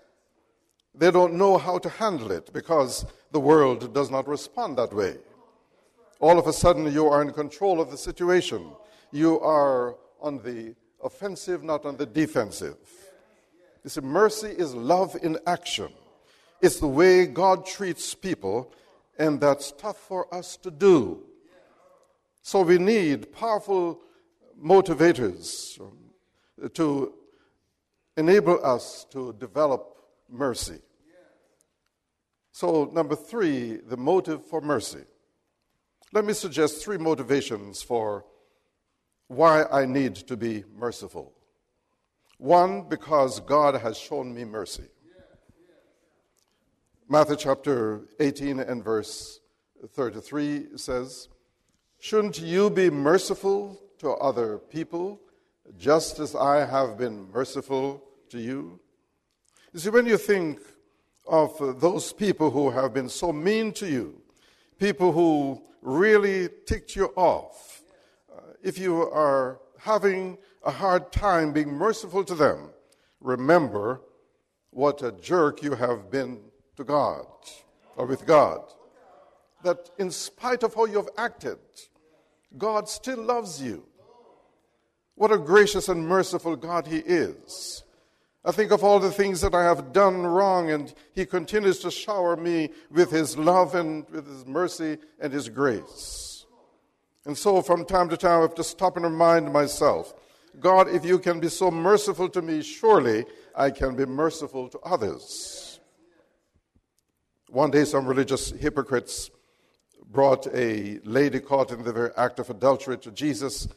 They 0.95 1.11
don't 1.11 1.35
know 1.35 1.59
how 1.59 1.79
to 1.79 1.89
handle 1.89 2.31
it 2.31 2.53
because 2.53 3.05
the 3.33 3.41
world 3.41 3.93
does 3.95 4.11
not 4.11 4.29
respond 4.29 4.79
that 4.79 4.93
way. 4.93 5.17
All 6.21 6.39
of 6.39 6.47
a 6.47 6.53
sudden, 6.53 6.93
you 6.93 7.07
are 7.09 7.23
in 7.23 7.33
control 7.33 7.81
of 7.81 7.91
the 7.91 7.97
situation. 7.97 8.71
You 9.11 9.41
are 9.41 9.97
on 10.21 10.39
the 10.39 10.75
offensive, 11.03 11.63
not 11.63 11.85
on 11.85 11.97
the 11.97 12.07
defensive. 12.07 12.77
You 13.83 13.91
see, 13.91 14.01
mercy 14.01 14.49
is 14.49 14.75
love 14.75 15.17
in 15.23 15.39
action. 15.47 15.93
It's 16.61 16.81
the 16.81 16.87
way 16.87 17.27
God 17.27 17.67
treats 17.67 18.15
people, 18.15 18.73
and 19.19 19.41
that's 19.41 19.73
tough 19.73 19.99
for 19.99 20.33
us 20.35 20.57
to 20.59 20.71
do. 20.71 21.25
So 22.43 22.63
we 22.63 22.79
need 22.79 23.33
powerful 23.33 24.01
motivators 24.63 25.81
to 26.75 27.15
enable 28.17 28.65
us 28.65 29.07
to 29.11 29.33
develop 29.35 29.97
mercy. 30.31 30.79
So, 32.53 32.89
number 32.93 33.17
three, 33.17 33.79
the 33.79 33.97
motive 33.97 34.47
for 34.47 34.61
mercy. 34.61 35.03
Let 36.13 36.25
me 36.25 36.33
suggest 36.33 36.85
three 36.85 36.99
motivations 36.99 37.83
for 37.83 38.25
why 39.27 39.65
I 39.65 39.87
need 39.87 40.15
to 40.15 40.37
be 40.37 40.63
merciful. 40.77 41.33
One, 42.39 42.89
because 42.89 43.41
God 43.41 43.75
has 43.75 43.99
shown 43.99 44.33
me 44.33 44.45
mercy. 44.45 44.85
Matthew 47.07 47.37
chapter 47.37 48.01
18 48.19 48.61
and 48.61 48.83
verse 48.83 49.41
33 49.93 50.69
says, 50.77 51.29
Shouldn't 52.01 52.41
you 52.41 52.71
be 52.71 52.89
merciful 52.89 53.79
to 53.99 54.13
other 54.13 54.57
people 54.57 55.21
just 55.77 56.19
as 56.19 56.35
I 56.35 56.65
have 56.65 56.97
been 56.97 57.31
merciful 57.31 58.03
to 58.31 58.41
you? 58.41 58.81
You 59.75 59.81
see, 59.81 59.91
when 59.91 60.07
you 60.07 60.17
think 60.17 60.61
of 61.27 61.79
those 61.79 62.11
people 62.15 62.51
who 62.51 62.71
have 62.71 62.95
been 62.95 63.11
so 63.11 63.35
mean 63.35 63.73
to 63.75 63.87
you, 63.87 64.23
people 64.79 65.13
who 65.13 65.61
really 65.83 66.49
ticked 66.65 66.97
you 66.97 67.13
off. 67.17 67.83
Uh, 68.35 68.41
if 68.63 68.79
you 68.79 69.03
are 69.11 69.61
having 69.79 70.39
a 70.65 70.71
hard 70.71 71.13
time 71.13 71.53
being 71.53 71.71
merciful 71.71 72.25
to 72.25 72.35
them, 72.35 72.71
remember 73.21 74.01
what 74.71 75.03
a 75.03 75.13
jerk 75.13 75.63
you 75.63 75.75
have 75.75 76.11
been 76.11 76.41
to 76.77 76.85
God 76.85 77.27
or 77.97 78.07
with 78.07 78.27
God. 78.27 78.61
That 79.63 79.91
in 79.99 80.11
spite 80.11 80.63
of 80.63 80.75
how 80.75 80.85
you 80.87 80.97
have 80.97 81.11
acted, 81.17 81.59
God 82.57 82.89
still 82.89 83.23
loves 83.23 83.63
you. 83.63 83.85
What 85.15 85.33
a 85.33 85.39
gracious 85.39 85.89
and 85.89 86.07
merciful 86.07 86.57
God 86.57 86.87
He 86.87 86.99
is. 86.99 87.85
I 88.45 88.53
think 88.53 88.73
of 88.73 88.85
all 88.85 89.01
the 89.01 89.11
things 89.11 89.41
that 89.41 89.55
I 89.55 89.65
have 89.65 89.93
done 89.93 90.27
wrong, 90.27 90.71
and 90.71 90.93
He 91.15 91.25
continues 91.25 91.79
to 91.79 91.91
shower 91.91 92.37
me 92.37 92.71
with 92.91 93.11
His 93.11 93.39
love 93.39 93.75
and 93.75 94.09
with 94.11 94.27
His 94.27 94.45
mercy 94.45 94.99
and 95.21 95.33
His 95.33 95.49
grace. 95.49 96.45
And 97.25 97.39
so, 97.39 97.63
from 97.63 97.87
time 97.87 98.11
to 98.11 98.19
time, 98.19 98.41
I 98.41 98.43
have 98.43 98.55
to 98.57 98.65
stop 98.65 98.97
and 98.97 99.05
remind 99.07 99.51
myself 99.51 100.13
God, 100.61 100.89
if 100.89 101.05
you 101.05 101.19
can 101.19 101.41
be 101.41 101.49
so 101.49 101.71
merciful 101.71 102.29
to 102.29 102.43
me, 102.43 102.63
surely 102.63 103.25
I 103.57 103.71
can 103.71 103.97
be 103.97 104.05
merciful 104.05 104.69
to 104.69 104.79
others. 104.81 105.64
One 107.55 107.71
day, 107.71 107.85
some 107.85 108.05
religious 108.05 108.51
hypocrites 108.51 109.31
brought 110.11 110.49
a 110.53 110.99
lady 111.05 111.39
caught 111.39 111.71
in 111.71 111.85
the 111.85 111.93
very 111.93 112.11
act 112.17 112.41
of 112.41 112.51
adultery 112.51 112.99
to 112.99 113.13
Jesus, 113.13 113.69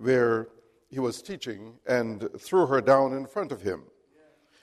where 0.00 0.48
he 0.88 0.98
was 0.98 1.20
teaching, 1.20 1.74
and 1.86 2.26
threw 2.40 2.64
her 2.64 2.80
down 2.80 3.12
in 3.12 3.26
front 3.26 3.52
of 3.52 3.60
him. 3.60 3.82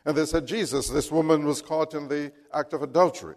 And 0.04 0.18
they 0.18 0.26
said, 0.26 0.48
Jesus, 0.48 0.90
this 0.90 1.12
woman 1.12 1.46
was 1.46 1.62
caught 1.62 1.94
in 1.94 2.08
the 2.08 2.32
act 2.52 2.74
of 2.74 2.82
adultery. 2.82 3.36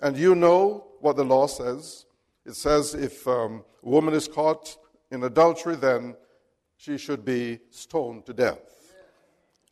And 0.00 0.18
you 0.18 0.34
know 0.34 0.86
what 1.00 1.16
the 1.16 1.24
law 1.24 1.46
says. 1.46 2.04
It 2.44 2.54
says 2.54 2.94
if 2.94 3.26
um, 3.26 3.64
a 3.82 3.88
woman 3.88 4.12
is 4.12 4.28
caught 4.28 4.76
in 5.10 5.24
adultery, 5.24 5.76
then 5.76 6.14
she 6.76 6.98
should 6.98 7.24
be 7.24 7.60
stoned 7.70 8.26
to 8.26 8.34
death. 8.34 8.60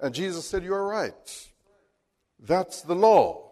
And 0.00 0.14
Jesus 0.14 0.46
said, 0.46 0.64
You're 0.64 0.86
right. 0.86 1.48
That's 2.38 2.80
the 2.80 2.94
law. 2.94 3.49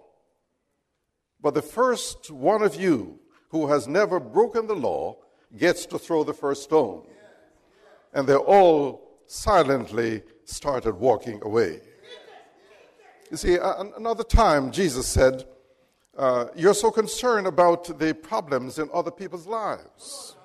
But 1.41 1.55
the 1.55 1.63
first 1.63 2.31
one 2.31 2.63
of 2.63 2.75
you 2.75 3.19
who 3.51 3.69
has 3.69 3.87
never 3.87 4.21
broken 4.21 4.67
the 4.67 4.75
law 4.75 5.17
gets 5.57 5.87
to 5.87 5.99
throw 5.99 6.25
the 6.25 6.35
first 6.35 6.65
stone. 6.65 7.07
And 8.13 8.27
they 8.27 8.35
all 8.35 9.09
silently 9.27 10.23
started 10.45 10.95
walking 10.95 11.41
away. 11.43 11.81
You 13.31 13.37
see, 13.37 13.57
another 13.57 14.25
time 14.25 14.73
Jesus 14.73 15.07
said, 15.07 15.45
uh, 16.17 16.47
You're 16.57 16.75
so 16.75 16.91
concerned 16.91 17.47
about 17.47 17.99
the 17.99 18.15
problems 18.15 18.79
in 18.79 18.89
other 18.93 19.11
people's 19.11 19.47
lives. 19.47 20.37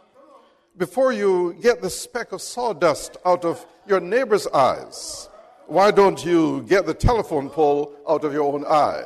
Before 0.75 1.13
you 1.13 1.55
get 1.61 1.81
the 1.81 1.89
speck 1.89 2.31
of 2.31 2.41
sawdust 2.41 3.17
out 3.25 3.45
of 3.45 3.65
your 3.87 3.99
neighbor's 3.99 4.47
eyes, 4.47 5.29
why 5.67 5.91
don't 5.91 6.23
you 6.25 6.63
get 6.63 6.85
the 6.85 6.93
telephone 6.93 7.49
pole 7.49 7.95
out 8.09 8.23
of 8.23 8.33
your 8.33 8.53
own 8.53 8.65
eye? 8.65 9.05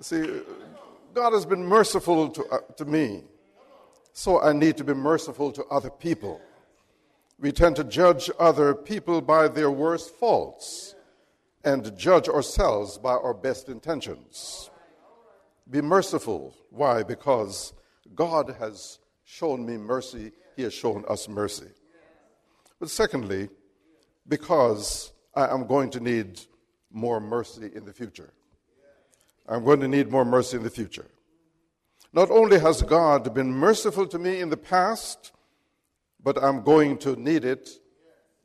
See, 0.00 0.40
God 1.12 1.34
has 1.34 1.44
been 1.44 1.62
merciful 1.62 2.30
to, 2.30 2.44
uh, 2.46 2.58
to 2.78 2.86
me, 2.86 3.24
so 4.14 4.40
I 4.40 4.54
need 4.54 4.78
to 4.78 4.84
be 4.84 4.94
merciful 4.94 5.52
to 5.52 5.64
other 5.66 5.90
people. 5.90 6.40
We 7.38 7.52
tend 7.52 7.76
to 7.76 7.84
judge 7.84 8.30
other 8.38 8.74
people 8.74 9.20
by 9.20 9.48
their 9.48 9.70
worst 9.70 10.14
faults 10.14 10.94
and 11.64 11.94
judge 11.98 12.28
ourselves 12.28 12.96
by 12.96 13.12
our 13.12 13.34
best 13.34 13.68
intentions. 13.68 14.70
Be 15.68 15.82
merciful. 15.82 16.54
Why? 16.70 17.02
Because 17.02 17.74
God 18.14 18.56
has 18.58 19.00
shown 19.24 19.66
me 19.66 19.76
mercy, 19.76 20.32
He 20.56 20.62
has 20.62 20.72
shown 20.72 21.04
us 21.08 21.28
mercy. 21.28 21.68
But 22.78 22.88
secondly, 22.88 23.50
because 24.26 25.12
I 25.34 25.52
am 25.52 25.66
going 25.66 25.90
to 25.90 26.00
need 26.00 26.40
more 26.90 27.20
mercy 27.20 27.70
in 27.74 27.84
the 27.84 27.92
future. 27.92 28.32
I'm 29.50 29.64
going 29.64 29.80
to 29.80 29.88
need 29.88 30.12
more 30.12 30.24
mercy 30.24 30.56
in 30.56 30.62
the 30.62 30.70
future. 30.70 31.06
Not 32.12 32.30
only 32.30 32.60
has 32.60 32.82
God 32.82 33.34
been 33.34 33.52
merciful 33.52 34.06
to 34.06 34.18
me 34.18 34.40
in 34.40 34.48
the 34.48 34.56
past, 34.56 35.32
but 36.22 36.40
I'm 36.40 36.62
going 36.62 36.98
to 36.98 37.16
need 37.16 37.44
it 37.44 37.68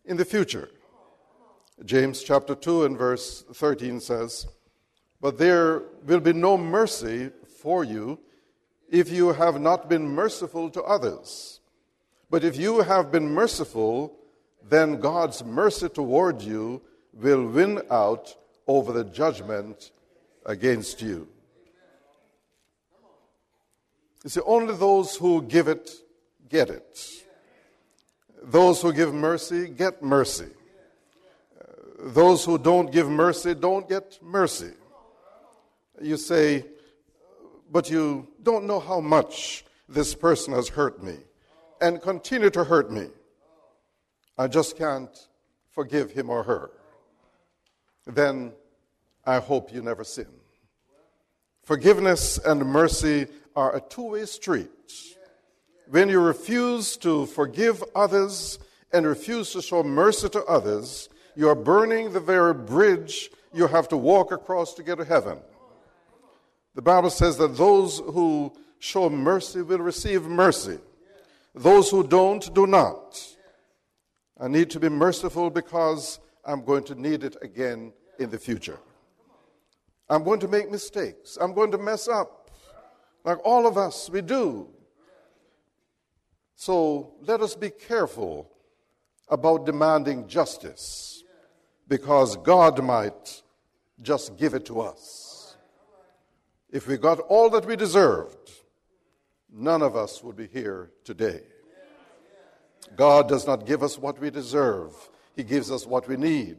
in 0.04 0.18
the 0.18 0.26
future. 0.26 0.68
James 1.84 2.24
chapter 2.24 2.56
2 2.56 2.86
and 2.86 2.98
verse 2.98 3.44
13 3.54 4.00
says, 4.00 4.48
But 5.22 5.38
there 5.38 5.84
will 6.06 6.22
be 6.22 6.34
no 6.34 6.58
mercy 6.58 7.30
for 7.62 7.84
you 7.84 8.18
if 8.90 9.12
you 9.12 9.34
have 9.34 9.62
not 9.62 9.88
been 9.88 10.08
merciful 10.08 10.72
to 10.72 10.82
others. 10.82 11.60
But 12.32 12.44
if 12.44 12.58
you 12.58 12.82
have 12.82 13.12
been 13.12 13.30
merciful, 13.30 14.18
then 14.68 15.00
God's 15.00 15.44
mercy 15.44 15.88
toward 15.88 16.42
you 16.42 16.82
will 17.14 17.46
win 17.46 17.84
out 17.92 18.36
over 18.66 18.92
the 18.92 19.04
judgment 19.04 19.92
against 20.46 21.02
you. 21.02 21.28
You 24.24 24.30
see, 24.30 24.42
only 24.46 24.76
those 24.76 25.16
who 25.16 25.42
give 25.44 25.68
it 25.68 25.92
get 26.50 26.70
it. 26.70 27.00
Those 28.42 28.82
who 28.82 28.94
give 28.94 29.14
mercy 29.14 29.68
get 29.68 30.02
mercy. 30.02 30.50
Those 32.00 32.46
who 32.46 32.58
don't 32.58 32.92
give 32.92 33.10
mercy 33.10 33.56
don't 33.56 33.88
get 33.88 34.20
mercy. 34.22 34.72
You 36.02 36.18
say, 36.18 36.66
but 37.72 37.90
you 37.90 38.28
don't 38.44 38.66
know 38.66 38.80
how 38.80 39.00
much 39.00 39.66
this 39.88 40.14
person 40.14 40.54
has 40.54 40.70
hurt 40.70 41.04
me 41.04 41.18
and 41.82 42.02
continue 42.02 42.50
to 42.50 42.64
hurt 42.64 42.92
me. 42.92 43.08
I 44.38 44.48
just 44.48 44.78
can't 44.78 45.10
forgive 45.72 46.12
him 46.12 46.30
or 46.30 46.44
her. 46.44 46.72
Then 48.06 48.54
I 49.26 49.40
hope 49.40 49.74
you 49.74 49.82
never 49.82 50.04
sin. 50.04 50.28
Forgiveness 51.64 52.38
and 52.38 52.64
mercy 52.66 53.28
are 53.56 53.76
a 53.76 53.82
two 53.82 54.10
way 54.12 54.26
street. 54.26 54.70
When 55.90 56.10
you 56.10 56.20
refuse 56.20 56.98
to 56.98 57.26
forgive 57.26 57.84
others 57.96 58.60
and 58.92 59.06
refuse 59.06 59.52
to 59.54 59.62
show 59.62 59.84
mercy 59.84 60.30
to 60.30 60.44
others, 60.46 61.10
you 61.36 61.50
are 61.50 61.56
burning 61.56 62.14
the 62.14 62.20
very 62.20 62.54
bridge 62.54 63.30
you 63.54 63.68
have 63.68 63.88
to 63.90 63.98
walk 63.98 64.32
across 64.32 64.74
to 64.76 64.84
get 64.84 64.98
to 64.98 65.06
heaven. 65.06 65.40
The 66.76 66.82
Bible 66.82 67.10
says 67.10 67.38
that 67.38 67.56
those 67.56 68.00
who 68.00 68.54
show 68.80 69.10
mercy 69.10 69.62
will 69.62 69.80
receive 69.80 70.24
mercy, 70.24 70.78
those 71.54 71.90
who 71.90 72.06
don't, 72.06 72.54
do 72.54 72.68
not. 72.68 73.20
I 74.40 74.50
need 74.50 74.70
to 74.72 74.80
be 74.80 74.90
merciful 74.90 75.50
because 75.50 76.20
I'm 76.44 76.64
going 76.66 76.84
to 76.86 76.96
need 76.96 77.24
it 77.24 77.38
again 77.42 77.94
in 78.20 78.30
the 78.30 78.38
future. 78.38 78.78
I'm 80.10 80.24
going 80.24 80.40
to 80.42 80.48
make 80.48 80.72
mistakes. 80.72 81.38
I'm 81.40 81.54
going 81.54 81.72
to 81.72 81.78
mess 81.78 82.08
up. 82.08 82.52
Like 83.24 83.40
all 83.44 83.66
of 83.66 83.78
us, 83.78 84.10
we 84.10 84.22
do. 84.22 84.70
So 86.56 87.16
let 87.22 87.42
us 87.42 87.56
be 87.56 87.70
careful 87.70 88.50
about 89.28 89.66
demanding 89.66 90.28
justice 90.28 91.24
because 91.88 92.38
God 92.38 92.84
might 92.84 93.42
just 94.02 94.38
give 94.38 94.54
it 94.54 94.66
to 94.68 94.82
us. 94.82 95.58
If 96.72 96.88
we 96.88 96.98
got 96.98 97.20
all 97.20 97.50
that 97.52 97.66
we 97.66 97.76
deserved, 97.76 98.52
none 99.52 99.82
of 99.82 99.96
us 99.96 100.24
would 100.24 100.36
be 100.36 100.48
here 100.48 100.92
today. 101.04 101.42
God 102.96 103.28
does 103.28 103.48
not 103.48 103.66
give 103.66 103.82
us 103.82 103.98
what 103.98 104.20
we 104.20 104.30
deserve, 104.30 104.94
He 105.36 105.44
gives 105.44 105.72
us 105.72 105.86
what 105.86 106.08
we 106.08 106.18
need, 106.18 106.58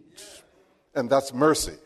and 0.95 1.09
that's 1.09 1.33
mercy. 1.33 1.77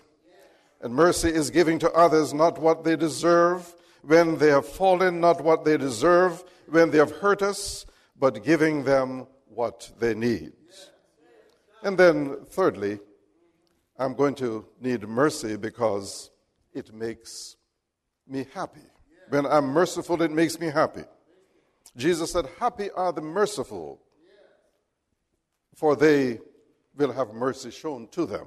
And 0.81 0.95
mercy 0.95 1.29
is 1.29 1.51
giving 1.51 1.79
to 1.81 1.93
others 1.93 2.33
not 2.33 2.59
what 2.59 2.85
they 2.85 2.97
deserve 2.97 3.75
when 4.03 4.39
they 4.39 4.49
have 4.49 4.67
fallen, 4.67 5.21
not 5.21 5.43
what 5.43 5.65
they 5.65 5.77
deserve 5.77 6.43
when 6.69 6.91
they 6.91 6.99
have 6.99 7.13
hurt 7.13 7.43
us, 7.43 7.85
but 8.19 8.45
giving 8.45 8.85
them 8.85 9.27
what 9.49 9.91
they 9.99 10.15
need. 10.15 10.53
And 11.83 11.99
then, 11.99 12.45
thirdly, 12.47 12.99
I'm 13.99 14.15
going 14.15 14.35
to 14.37 14.67
need 14.81 15.07
mercy 15.07 15.57
because 15.57 16.31
it 16.73 16.95
makes 16.95 17.57
me 18.27 18.47
happy. 18.55 18.81
When 19.29 19.47
I'm 19.47 19.67
merciful, 19.67 20.21
it 20.23 20.31
makes 20.31 20.59
me 20.59 20.69
happy. 20.69 21.05
Jesus 21.97 22.33
said, 22.33 22.47
Happy 22.59 22.91
are 22.91 23.13
the 23.13 23.21
merciful, 23.21 24.01
for 25.75 25.97
they 25.97 26.41
will 26.97 27.13
have 27.13 27.33
mercy 27.35 27.71
shown 27.71 28.09
to 28.09 28.27
them. 28.27 28.47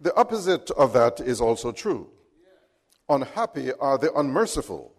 The 0.00 0.14
opposite 0.16 0.70
of 0.70 0.94
that 0.94 1.20
is 1.20 1.40
also 1.42 1.72
true. 1.72 2.08
Unhappy 3.10 3.72
are 3.74 3.98
the 3.98 4.12
unmerciful. 4.14 4.94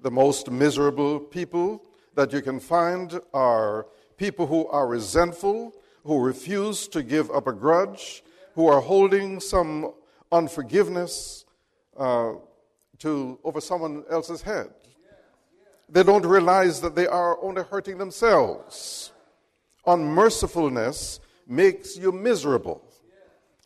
The 0.00 0.10
most 0.10 0.50
miserable 0.50 1.20
people 1.20 1.82
that 2.14 2.32
you 2.32 2.40
can 2.40 2.58
find 2.58 3.20
are 3.34 3.86
people 4.16 4.46
who 4.46 4.66
are 4.68 4.86
resentful, 4.86 5.74
who 6.04 6.24
refuse 6.24 6.88
to 6.88 7.02
give 7.02 7.30
up 7.30 7.46
a 7.46 7.52
grudge, 7.52 8.22
who 8.54 8.68
are 8.68 8.80
holding 8.80 9.38
some 9.38 9.92
unforgiveness 10.32 11.44
uh, 11.98 12.32
to, 12.98 13.38
over 13.44 13.60
someone 13.60 14.04
else's 14.10 14.40
head. 14.40 14.68
They 15.90 16.02
don't 16.02 16.24
realize 16.24 16.80
that 16.80 16.94
they 16.94 17.06
are 17.06 17.38
only 17.42 17.62
hurting 17.62 17.98
themselves. 17.98 19.12
Unmercifulness 19.86 21.20
makes 21.46 21.96
you 21.98 22.12
miserable. 22.12 22.82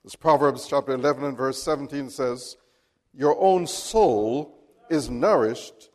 As 0.04 0.16
Proverbs 0.16 0.66
chapter 0.66 0.92
11 0.92 1.24
and 1.24 1.36
verse 1.36 1.62
17 1.62 2.08
says, 2.08 2.56
Your 3.12 3.38
own 3.38 3.66
soul 3.66 4.56
is 4.88 5.10
nourished 5.10 5.90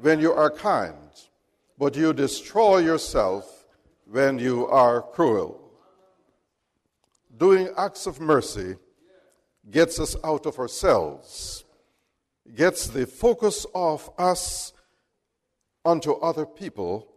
when 0.00 0.18
you 0.18 0.32
are 0.32 0.50
kind, 0.50 0.96
but 1.78 1.94
you 1.94 2.12
destroy 2.12 2.78
yourself 2.78 3.66
when 4.06 4.40
you 4.40 4.66
are 4.66 5.02
cruel. 5.02 5.60
Doing 7.36 7.68
acts 7.76 8.06
of 8.06 8.20
mercy 8.20 8.74
gets 9.70 10.00
us 10.00 10.16
out 10.24 10.46
of 10.46 10.58
ourselves, 10.58 11.64
gets 12.56 12.88
the 12.88 13.06
focus 13.06 13.66
of 13.72 14.10
us 14.18 14.72
onto 15.84 16.12
other 16.14 16.44
people, 16.44 17.08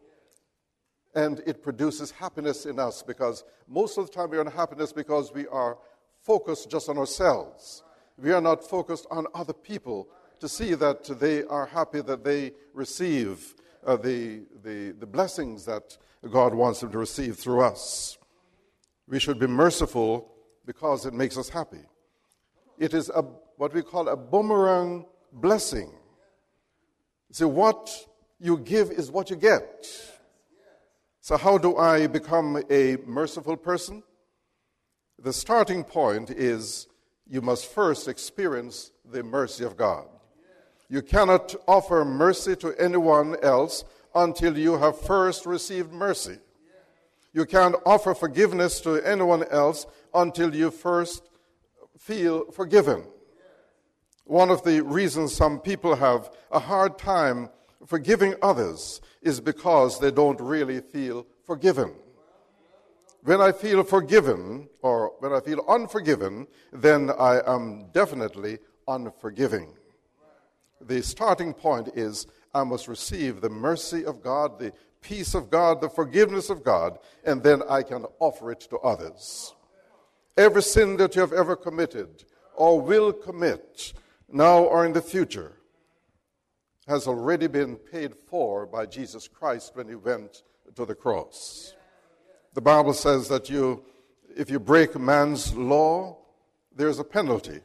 and 1.16 1.42
it 1.48 1.64
produces 1.64 2.12
happiness 2.12 2.68
in 2.68 2.78
us 2.78 3.02
because 3.02 3.44
most 3.68 3.98
of 3.98 4.06
the 4.06 4.14
time 4.14 4.30
we 4.30 4.38
are 4.38 4.42
in 4.42 4.48
happiness 4.48 4.94
because 4.94 5.34
we 5.34 5.48
are 5.48 5.78
focused 6.28 6.70
just 6.70 6.90
on 6.90 6.98
ourselves. 6.98 7.84
We 8.18 8.34
are 8.34 8.42
not 8.42 8.62
focused 8.62 9.08
on 9.10 9.28
other 9.34 9.54
people 9.54 10.10
to 10.42 10.50
see 10.50 10.74
that 10.74 11.06
they 11.22 11.46
are 11.46 11.66
happy 11.66 12.02
that 12.02 12.26
they 12.26 12.52
receive 12.74 13.56
uh, 13.86 13.96
the, 13.96 14.42
the, 14.62 14.92
the 15.00 15.06
blessings 15.06 15.64
that 15.66 15.98
God 16.30 16.54
wants 16.54 16.82
them 16.82 16.92
to 16.92 16.98
receive 16.98 17.38
through 17.38 17.62
us. 17.62 18.18
We 19.08 19.20
should 19.20 19.40
be 19.40 19.48
merciful 19.48 20.30
because 20.66 21.06
it 21.06 21.14
makes 21.14 21.38
us 21.38 21.48
happy. 21.48 21.86
It 22.78 22.94
is 22.94 23.10
a, 23.10 23.22
what 23.56 23.74
we 23.74 23.82
call 23.82 24.10
a 24.10 24.18
boomerang 24.18 25.06
blessing. 25.32 25.94
See, 27.32 27.46
what 27.46 27.90
you 28.38 28.58
give 28.58 28.92
is 28.92 29.10
what 29.10 29.30
you 29.30 29.38
get. 29.38 29.88
So, 31.22 31.38
how 31.38 31.58
do 31.58 31.78
I 31.78 32.08
become 32.08 32.62
a 32.70 32.98
merciful 33.06 33.56
person? 33.56 34.04
The 35.20 35.34
starting 35.34 35.84
point 35.84 36.30
is 36.30 36.88
you 37.28 37.42
must 37.42 37.66
first 37.66 38.08
experience 38.08 38.92
the 39.04 39.24
mercy 39.24 39.64
of 39.64 39.76
God. 39.76 40.06
You 40.90 41.02
cannot 41.02 41.56
offer 41.68 42.06
mercy 42.06 42.56
to 42.58 42.74
anyone 42.80 43.36
else 43.42 43.84
until 44.14 44.58
you 44.58 44.78
have 44.78 45.00
first 45.00 45.46
received 45.46 45.92
mercy. 45.92 46.38
You 47.34 47.46
can't 47.46 47.76
offer 47.86 48.14
forgiveness 48.14 48.80
to 48.82 49.02
anyone 49.02 49.44
else 49.50 49.86
until 50.14 50.56
you 50.56 50.72
first 50.72 51.24
feel 51.98 52.52
forgiven. 52.52 53.04
One 54.24 54.50
of 54.50 54.64
the 54.64 54.82
reasons 54.82 55.34
some 55.34 55.60
people 55.60 55.96
have 55.96 56.30
a 56.52 56.60
hard 56.60 56.98
time 57.00 57.50
forgiving 57.86 58.36
others 58.42 59.02
is 59.22 59.40
because 59.40 60.00
they 60.00 60.12
don't 60.12 60.40
really 60.40 60.82
feel 60.82 61.26
forgiven. 61.46 61.94
When 63.28 63.42
I 63.42 63.52
feel 63.52 63.84
forgiven, 63.84 64.70
or 64.82 65.12
when 65.20 65.34
I 65.34 65.42
feel 65.42 65.66
unforgiven, 65.68 66.48
then 66.72 67.12
I 67.12 67.42
am 67.46 67.90
definitely 67.92 68.58
unforgiving. 68.88 69.74
The 70.80 71.04
starting 71.04 71.54
point 71.54 71.90
is 71.94 72.28
I 72.54 72.64
must 72.64 72.88
receive 72.88 73.42
the 73.42 73.50
mercy 73.50 74.06
of 74.06 74.24
God, 74.24 74.58
the 74.60 74.72
peace 75.02 75.36
of 75.36 75.50
God, 75.50 75.82
the 75.82 75.90
forgiveness 75.90 76.50
of 76.50 76.64
God, 76.64 77.00
and 77.26 77.44
then 77.44 77.64
I 77.70 77.84
can 77.84 78.06
offer 78.20 78.50
it 78.50 78.62
to 78.70 78.78
others. 78.78 79.54
Every 80.38 80.64
sin 80.64 80.96
that 80.96 81.14
you 81.16 81.20
have 81.20 81.34
ever 81.34 81.58
committed 81.58 82.24
or 82.56 82.80
will 82.80 83.12
commit, 83.12 83.92
now 84.32 84.64
or 84.64 84.86
in 84.86 84.94
the 84.94 85.02
future, 85.02 85.58
has 86.88 87.08
already 87.08 87.48
been 87.48 87.76
paid 87.76 88.14
for 88.30 88.66
by 88.66 88.86
Jesus 88.86 89.28
Christ 89.28 89.76
when 89.76 89.90
he 89.90 89.96
went 89.96 90.44
to 90.76 90.86
the 90.86 90.96
cross. 90.96 91.74
The 92.58 92.62
Bible 92.62 92.94
says 92.94 93.28
that 93.28 93.52
you, 93.52 93.84
if 94.36 94.50
you 94.50 94.60
break 94.60 94.98
man's 94.98 95.54
law, 95.54 96.18
there's 96.76 96.98
a 96.98 97.04
penalty. 97.04 97.60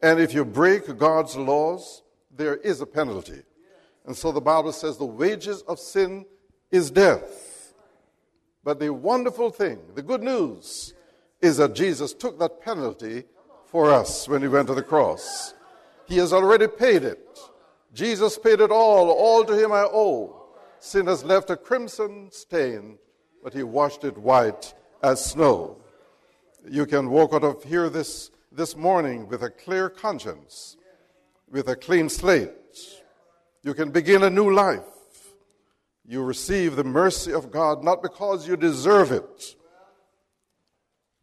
And 0.00 0.18
if 0.18 0.32
you 0.32 0.42
break 0.42 0.96
God's 0.96 1.36
laws, 1.36 2.02
there 2.34 2.56
is 2.56 2.80
a 2.80 2.86
penalty. 2.86 3.42
And 4.06 4.16
so 4.16 4.32
the 4.32 4.40
Bible 4.40 4.72
says 4.72 4.96
the 4.96 5.04
wages 5.04 5.60
of 5.68 5.78
sin 5.78 6.24
is 6.70 6.90
death. 6.90 7.74
But 8.64 8.80
the 8.80 8.88
wonderful 8.88 9.50
thing, 9.50 9.80
the 9.94 10.00
good 10.00 10.22
news, 10.22 10.94
is 11.42 11.58
that 11.58 11.74
Jesus 11.74 12.14
took 12.14 12.38
that 12.38 12.62
penalty 12.62 13.24
for 13.66 13.92
us 13.92 14.26
when 14.26 14.40
he 14.40 14.48
went 14.48 14.68
to 14.68 14.74
the 14.74 14.82
cross. 14.82 15.52
He 16.06 16.16
has 16.16 16.32
already 16.32 16.68
paid 16.68 17.04
it. 17.04 17.38
Jesus 17.92 18.38
paid 18.38 18.62
it 18.62 18.70
all. 18.70 19.10
All 19.10 19.44
to 19.44 19.52
him 19.52 19.72
I 19.72 19.82
owe. 19.82 20.46
Sin 20.78 21.04
has 21.04 21.22
left 21.22 21.50
a 21.50 21.56
crimson 21.58 22.30
stain, 22.32 22.96
but 23.46 23.54
he 23.54 23.62
washed 23.62 24.02
it 24.02 24.18
white 24.18 24.74
as 25.04 25.24
snow. 25.24 25.76
You 26.68 26.84
can 26.84 27.10
walk 27.10 27.32
out 27.32 27.44
of 27.44 27.62
here 27.62 27.88
this, 27.88 28.32
this 28.50 28.74
morning 28.74 29.28
with 29.28 29.44
a 29.44 29.50
clear 29.50 29.88
conscience, 29.88 30.76
with 31.48 31.68
a 31.68 31.76
clean 31.76 32.08
slate. 32.08 32.50
You 33.62 33.72
can 33.72 33.92
begin 33.92 34.24
a 34.24 34.30
new 34.30 34.52
life. 34.52 34.82
You 36.04 36.24
receive 36.24 36.74
the 36.74 36.82
mercy 36.82 37.32
of 37.32 37.52
God 37.52 37.84
not 37.84 38.02
because 38.02 38.48
you 38.48 38.56
deserve 38.56 39.12
it, 39.12 39.54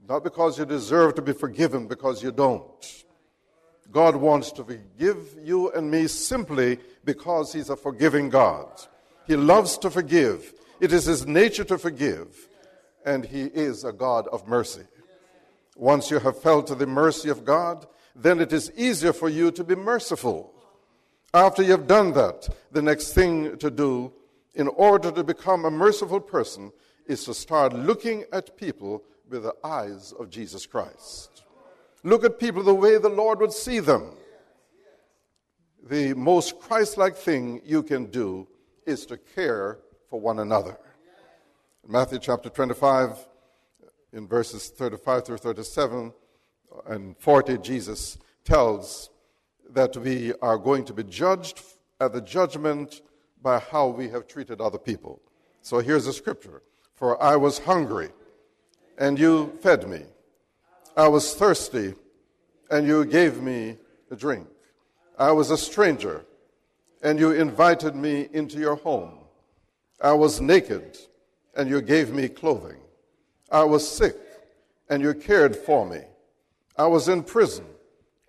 not 0.08 0.24
because 0.24 0.58
you 0.58 0.66
deserve 0.66 1.16
to 1.16 1.22
be 1.22 1.34
forgiven, 1.34 1.90
because 1.90 2.24
you 2.24 2.32
don't. 2.32 3.04
God 3.92 4.16
wants 4.16 4.54
to 4.54 4.64
forgive 4.64 5.36
you 5.44 5.74
and 5.74 5.92
me 5.92 6.08
simply 6.08 6.80
because 7.04 7.52
He's 7.52 7.70
a 7.70 7.76
forgiving 7.76 8.30
God. 8.30 8.70
He 9.28 9.36
loves 9.36 9.78
to 9.80 9.90
forgive. 9.90 10.54
It 10.84 10.92
is 10.92 11.06
His 11.06 11.26
nature 11.26 11.64
to 11.64 11.78
forgive, 11.78 12.50
and 13.06 13.24
He 13.24 13.44
is 13.44 13.86
a 13.86 13.94
God 13.94 14.28
of 14.28 14.50
mercy. 14.50 14.82
Once 15.78 16.12
you 16.12 16.20
have 16.20 16.42
felt 16.42 16.78
the 16.78 16.86
mercy 16.86 17.30
of 17.30 17.46
God, 17.46 17.88
then 18.14 18.42
it 18.42 18.52
is 18.52 18.70
easier 18.76 19.14
for 19.14 19.30
you 19.30 19.50
to 19.52 19.64
be 19.64 19.76
merciful. 19.76 20.54
After 21.34 21.64
you 21.64 21.72
have 21.72 21.88
done 21.88 22.12
that, 22.16 22.50
the 22.74 22.82
next 22.82 23.14
thing 23.14 23.58
to 23.60 23.72
do 23.72 24.12
in 24.56 24.68
order 24.68 25.10
to 25.10 25.24
become 25.24 25.64
a 25.64 25.72
merciful 25.72 26.20
person 26.20 26.74
is 27.08 27.24
to 27.24 27.34
start 27.34 27.72
looking 27.72 28.26
at 28.34 28.58
people 28.58 29.06
with 29.30 29.44
the 29.44 29.56
eyes 29.64 30.12
of 30.20 30.30
Jesus 30.30 30.66
Christ. 30.66 31.44
Look 32.04 32.26
at 32.26 32.40
people 32.40 32.62
the 32.62 32.76
way 32.76 32.98
the 32.98 33.08
Lord 33.08 33.40
would 33.40 33.54
see 33.54 33.80
them. 33.80 34.18
The 35.82 36.14
most 36.14 36.60
Christ 36.60 36.98
like 36.98 37.16
thing 37.16 37.62
you 37.64 37.84
can 37.84 38.08
do 38.08 38.50
is 38.86 39.06
to 39.06 39.16
care 39.16 39.80
for 40.14 40.20
one 40.20 40.38
another. 40.38 40.78
In 41.84 41.92
Matthew 41.92 42.20
chapter 42.20 42.48
25, 42.48 43.18
in 44.12 44.28
verses 44.28 44.70
35 44.70 45.26
through 45.26 45.38
37 45.38 46.14
and 46.86 47.18
40, 47.18 47.58
Jesus 47.58 48.20
tells 48.46 49.10
that 49.72 49.98
we 49.98 50.32
are 50.40 50.60
going 50.60 50.86
to 50.86 50.94
be 50.94 51.04
judged 51.04 51.64
at 52.00 52.14
the 52.14 52.22
judgment 52.22 53.02
by 53.42 53.58
how 53.58 53.88
we 53.88 54.08
have 54.10 54.28
treated 54.28 54.62
other 54.62 54.78
people. 54.78 55.20
So 55.64 55.80
here's 55.80 56.06
the 56.06 56.14
scripture 56.14 56.62
For 56.94 57.20
I 57.20 57.36
was 57.36 57.58
hungry, 57.58 58.10
and 59.00 59.18
you 59.18 59.58
fed 59.62 59.90
me. 59.90 60.04
I 60.96 61.08
was 61.08 61.34
thirsty, 61.34 61.96
and 62.70 62.86
you 62.86 63.04
gave 63.04 63.42
me 63.42 63.78
a 64.12 64.16
drink. 64.16 64.48
I 65.18 65.32
was 65.32 65.50
a 65.50 65.58
stranger, 65.58 66.24
and 67.02 67.18
you 67.18 67.32
invited 67.32 67.96
me 67.96 68.28
into 68.32 68.60
your 68.60 68.76
home. 68.76 69.23
I 70.04 70.12
was 70.12 70.42
naked, 70.42 70.98
and 71.56 71.70
you 71.70 71.82
gave 71.82 72.12
me 72.12 72.28
clothing. 72.28 72.82
I 73.50 73.64
was 73.64 73.88
sick, 73.88 74.18
and 74.90 75.02
you 75.02 75.14
cared 75.14 75.56
for 75.56 75.86
me. 75.86 76.02
I 76.78 76.88
was 76.88 77.08
in 77.08 77.24
prison, 77.24 77.66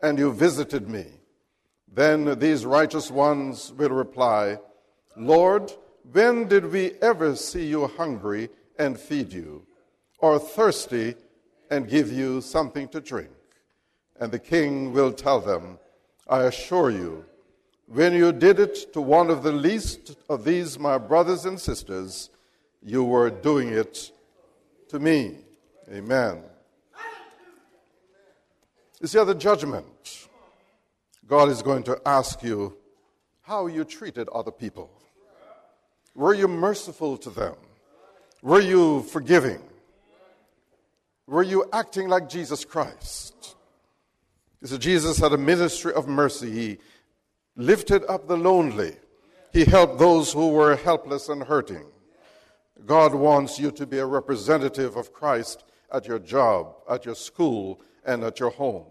and 0.00 0.16
you 0.16 0.32
visited 0.32 0.88
me. 0.88 1.06
Then 1.92 2.38
these 2.38 2.64
righteous 2.64 3.10
ones 3.10 3.72
will 3.76 3.90
reply, 3.90 4.58
Lord, 5.16 5.72
when 6.12 6.46
did 6.46 6.70
we 6.70 6.92
ever 7.02 7.34
see 7.34 7.66
you 7.66 7.88
hungry 7.88 8.50
and 8.78 8.98
feed 8.98 9.32
you, 9.32 9.66
or 10.18 10.38
thirsty 10.38 11.16
and 11.70 11.88
give 11.88 12.12
you 12.12 12.40
something 12.40 12.86
to 12.88 13.00
drink? 13.00 13.30
And 14.20 14.30
the 14.30 14.38
king 14.38 14.92
will 14.92 15.12
tell 15.12 15.40
them, 15.40 15.80
I 16.28 16.44
assure 16.44 16.90
you, 16.90 17.24
when 17.86 18.14
you 18.14 18.32
did 18.32 18.58
it 18.58 18.92
to 18.94 19.00
one 19.00 19.30
of 19.30 19.42
the 19.42 19.52
least 19.52 20.16
of 20.28 20.44
these, 20.44 20.78
my 20.78 20.98
brothers 20.98 21.44
and 21.44 21.60
sisters, 21.60 22.30
you 22.82 23.04
were 23.04 23.30
doing 23.30 23.68
it 23.68 24.10
to 24.88 24.98
me. 24.98 25.36
Amen. 25.92 26.42
You 29.00 29.06
see, 29.06 29.18
at 29.18 29.26
the 29.26 29.34
judgment, 29.34 30.28
God 31.26 31.48
is 31.48 31.62
going 31.62 31.82
to 31.84 32.00
ask 32.06 32.42
you 32.42 32.76
how 33.42 33.66
you 33.66 33.84
treated 33.84 34.28
other 34.30 34.50
people. 34.50 34.90
Were 36.14 36.32
you 36.32 36.48
merciful 36.48 37.18
to 37.18 37.30
them? 37.30 37.54
Were 38.42 38.60
you 38.60 39.02
forgiving? 39.02 39.60
Were 41.26 41.42
you 41.42 41.66
acting 41.72 42.08
like 42.08 42.28
Jesus 42.28 42.64
Christ? 42.64 43.56
You 44.60 44.68
see, 44.68 44.78
Jesus 44.78 45.18
had 45.18 45.32
a 45.32 45.38
ministry 45.38 45.92
of 45.92 46.08
mercy. 46.08 46.50
He 46.50 46.78
lifted 47.56 48.04
up 48.08 48.26
the 48.26 48.36
lonely, 48.36 48.96
He 49.52 49.64
helped 49.64 49.98
those 49.98 50.32
who 50.32 50.48
were 50.48 50.76
helpless 50.76 51.28
and 51.28 51.42
hurting. 51.42 51.86
God 52.86 53.14
wants 53.14 53.58
you 53.58 53.70
to 53.72 53.86
be 53.86 53.98
a 53.98 54.06
representative 54.06 54.96
of 54.96 55.12
Christ 55.12 55.64
at 55.92 56.06
your 56.06 56.18
job, 56.18 56.74
at 56.90 57.04
your 57.04 57.14
school, 57.14 57.80
and 58.04 58.24
at 58.24 58.40
your 58.40 58.50
home. 58.50 58.86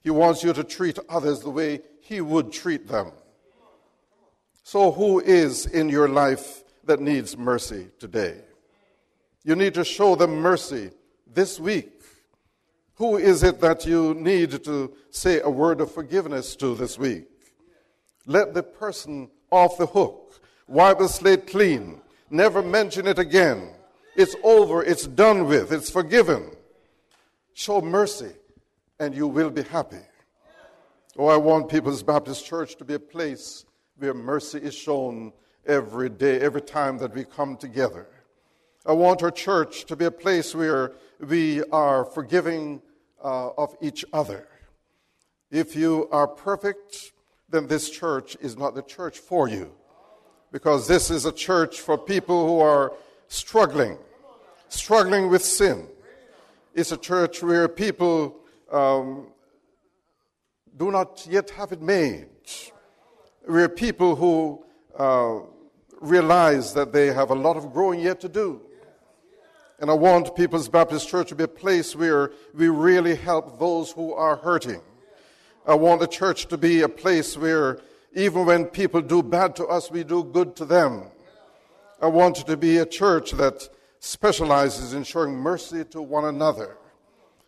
He 0.00 0.10
wants 0.10 0.44
you 0.44 0.52
to 0.52 0.64
treat 0.64 0.98
others 1.08 1.40
the 1.40 1.50
way 1.50 1.80
He 2.00 2.20
would 2.20 2.52
treat 2.52 2.86
them. 2.86 3.12
So, 4.62 4.92
who 4.92 5.20
is 5.20 5.66
in 5.66 5.88
your 5.88 6.08
life 6.08 6.64
that 6.84 7.00
needs 7.00 7.36
mercy 7.36 7.88
today? 7.98 8.40
You 9.42 9.56
need 9.56 9.74
to 9.74 9.84
show 9.84 10.14
them 10.14 10.36
mercy 10.36 10.90
this 11.26 11.60
week. 11.60 11.90
Who 12.94 13.16
is 13.16 13.42
it 13.42 13.60
that 13.60 13.84
you 13.84 14.14
need 14.14 14.64
to 14.64 14.94
say 15.10 15.40
a 15.40 15.50
word 15.50 15.80
of 15.80 15.92
forgiveness 15.92 16.54
to 16.56 16.74
this 16.74 16.98
week? 16.98 17.26
Let 18.26 18.54
the 18.54 18.62
person 18.62 19.30
off 19.50 19.78
the 19.78 19.86
hook. 19.86 20.40
Wipe 20.66 20.98
the 20.98 21.08
slate 21.08 21.46
clean. 21.46 22.00
Never 22.30 22.62
mention 22.62 23.06
it 23.06 23.18
again. 23.18 23.70
It's 24.16 24.34
over. 24.42 24.82
It's 24.82 25.06
done 25.06 25.46
with. 25.46 25.72
It's 25.72 25.90
forgiven. 25.90 26.50
Show 27.52 27.80
mercy, 27.80 28.32
and 28.98 29.14
you 29.14 29.26
will 29.26 29.50
be 29.50 29.62
happy. 29.62 30.04
Oh, 31.16 31.26
I 31.26 31.36
want 31.36 31.68
People's 31.68 32.02
Baptist 32.02 32.44
Church 32.44 32.76
to 32.76 32.84
be 32.84 32.94
a 32.94 32.98
place 32.98 33.64
where 33.98 34.14
mercy 34.14 34.58
is 34.58 34.74
shown 34.74 35.32
every 35.66 36.08
day, 36.08 36.40
every 36.40 36.62
time 36.62 36.98
that 36.98 37.14
we 37.14 37.24
come 37.24 37.56
together. 37.56 38.08
I 38.86 38.92
want 38.92 39.22
our 39.22 39.30
church 39.30 39.84
to 39.86 39.96
be 39.96 40.04
a 40.06 40.10
place 40.10 40.54
where 40.54 40.92
we 41.20 41.62
are 41.64 42.04
forgiving 42.04 42.82
uh, 43.22 43.50
of 43.56 43.76
each 43.80 44.04
other. 44.12 44.48
If 45.50 45.76
you 45.76 46.08
are 46.10 46.26
perfect, 46.26 47.12
then 47.54 47.66
this 47.66 47.88
church 47.88 48.36
is 48.40 48.56
not 48.56 48.74
the 48.74 48.82
church 48.82 49.18
for 49.18 49.48
you. 49.48 49.72
Because 50.50 50.88
this 50.88 51.10
is 51.10 51.24
a 51.24 51.32
church 51.32 51.80
for 51.80 51.96
people 51.96 52.46
who 52.46 52.60
are 52.60 52.92
struggling, 53.28 53.98
struggling 54.68 55.30
with 55.30 55.42
sin. 55.42 55.88
It's 56.74 56.92
a 56.92 56.96
church 56.96 57.42
where 57.42 57.68
people 57.68 58.36
um, 58.70 59.28
do 60.76 60.90
not 60.90 61.26
yet 61.30 61.50
have 61.50 61.72
it 61.72 61.80
made. 61.80 62.26
We're 63.46 63.68
people 63.68 64.16
who 64.16 64.64
uh, 64.98 65.40
realize 66.00 66.74
that 66.74 66.92
they 66.92 67.06
have 67.08 67.30
a 67.30 67.34
lot 67.34 67.56
of 67.56 67.72
growing 67.72 68.00
yet 68.00 68.20
to 68.22 68.28
do. 68.28 68.60
And 69.78 69.90
I 69.90 69.94
want 69.94 70.34
People's 70.34 70.68
Baptist 70.68 71.08
Church 71.08 71.28
to 71.28 71.34
be 71.34 71.44
a 71.44 71.48
place 71.48 71.94
where 71.94 72.32
we 72.54 72.68
really 72.68 73.16
help 73.16 73.58
those 73.58 73.90
who 73.90 74.12
are 74.12 74.36
hurting. 74.36 74.80
I 75.66 75.74
want 75.74 76.00
the 76.00 76.06
church 76.06 76.46
to 76.46 76.58
be 76.58 76.82
a 76.82 76.88
place 76.88 77.38
where 77.38 77.80
even 78.14 78.44
when 78.44 78.66
people 78.66 79.00
do 79.00 79.22
bad 79.22 79.56
to 79.56 79.66
us, 79.66 79.90
we 79.90 80.04
do 80.04 80.22
good 80.22 80.54
to 80.56 80.66
them. 80.66 81.04
I 82.02 82.06
want 82.06 82.40
it 82.40 82.46
to 82.48 82.56
be 82.56 82.78
a 82.78 82.86
church 82.86 83.32
that 83.32 83.68
specializes 83.98 84.92
in 84.92 85.04
showing 85.04 85.34
mercy 85.34 85.84
to 85.86 86.02
one 86.02 86.26
another. 86.26 86.76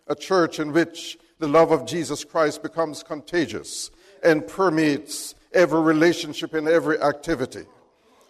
A 0.07 0.14
church 0.14 0.59
in 0.59 0.72
which 0.72 1.18
the 1.38 1.46
love 1.46 1.72
of 1.72 1.87
Jesus 1.87 2.24
Christ 2.24 2.62
becomes 2.62 3.02
contagious 3.02 3.90
and 4.22 4.46
permeates 4.46 5.35
every 5.52 5.83
relationship 5.83 6.55
and 6.55 6.68
every 6.68 6.98
activity. 7.00 7.66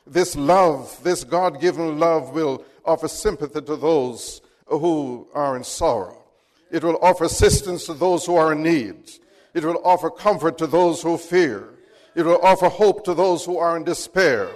This 0.05 0.35
love, 0.35 0.99
this 1.05 1.23
God 1.23 1.61
given 1.61 2.01
love, 2.01 2.31
will 2.31 2.65
offer 2.85 3.07
sympathy 3.07 3.61
to 3.61 3.77
those 3.77 4.41
who 4.67 5.29
are 5.33 5.57
in 5.57 5.63
sorrow. 5.63 6.25
It 6.73 6.83
will 6.83 6.99
offer 7.01 7.25
assistance 7.25 7.87
to 7.87 7.95
those 7.95 8.27
who 8.27 8.35
are 8.35 8.53
in 8.53 8.65
need. 8.65 8.97
It 9.57 9.65
will 9.65 9.81
offer 9.85 10.11
comfort 10.11 10.59
to 10.59 10.67
those 10.67 11.01
who 11.01 11.17
fear. 11.17 11.71
It 12.15 12.27
will 12.27 12.39
offer 12.43 12.69
hope 12.69 13.07
to 13.07 13.15
those 13.15 13.43
who 13.43 13.57
are 13.57 13.75
in 13.75 13.85
despair. 13.85 14.51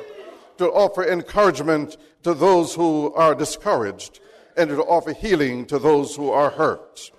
It 0.58 0.62
will 0.62 0.76
offer 0.76 1.02
encouragement 1.02 1.96
to 2.22 2.34
those 2.34 2.74
who 2.74 3.10
are 3.14 3.34
discouraged. 3.34 4.20
And 4.58 4.70
it 4.70 4.76
will 4.76 4.90
offer 4.90 5.14
healing 5.14 5.64
to 5.68 5.78
those 5.78 6.14
who 6.14 6.30
are 6.30 6.50
hurt. 6.50 7.10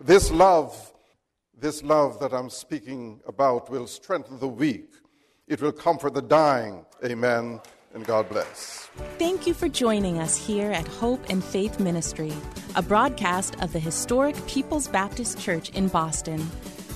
This 0.00 0.32
love, 0.32 0.92
this 1.56 1.84
love 1.84 2.18
that 2.18 2.32
I'm 2.32 2.50
speaking 2.50 3.20
about 3.24 3.70
will 3.70 3.86
strengthen 3.86 4.40
the 4.40 4.48
weak. 4.48 4.90
It 5.46 5.62
will 5.62 5.70
comfort 5.70 6.14
the 6.14 6.22
dying. 6.22 6.84
Amen. 7.04 7.60
And 7.94 8.04
God 8.04 8.28
bless. 8.28 8.88
Thank 9.20 9.46
you 9.46 9.54
for 9.54 9.68
joining 9.68 10.18
us 10.18 10.36
here 10.36 10.72
at 10.72 10.88
Hope 10.88 11.24
and 11.30 11.42
Faith 11.44 11.78
Ministry, 11.78 12.32
a 12.74 12.82
broadcast 12.82 13.54
of 13.62 13.72
the 13.72 13.78
historic 13.78 14.34
People's 14.48 14.88
Baptist 14.88 15.38
Church 15.38 15.70
in 15.70 15.86
Boston. 15.86 16.44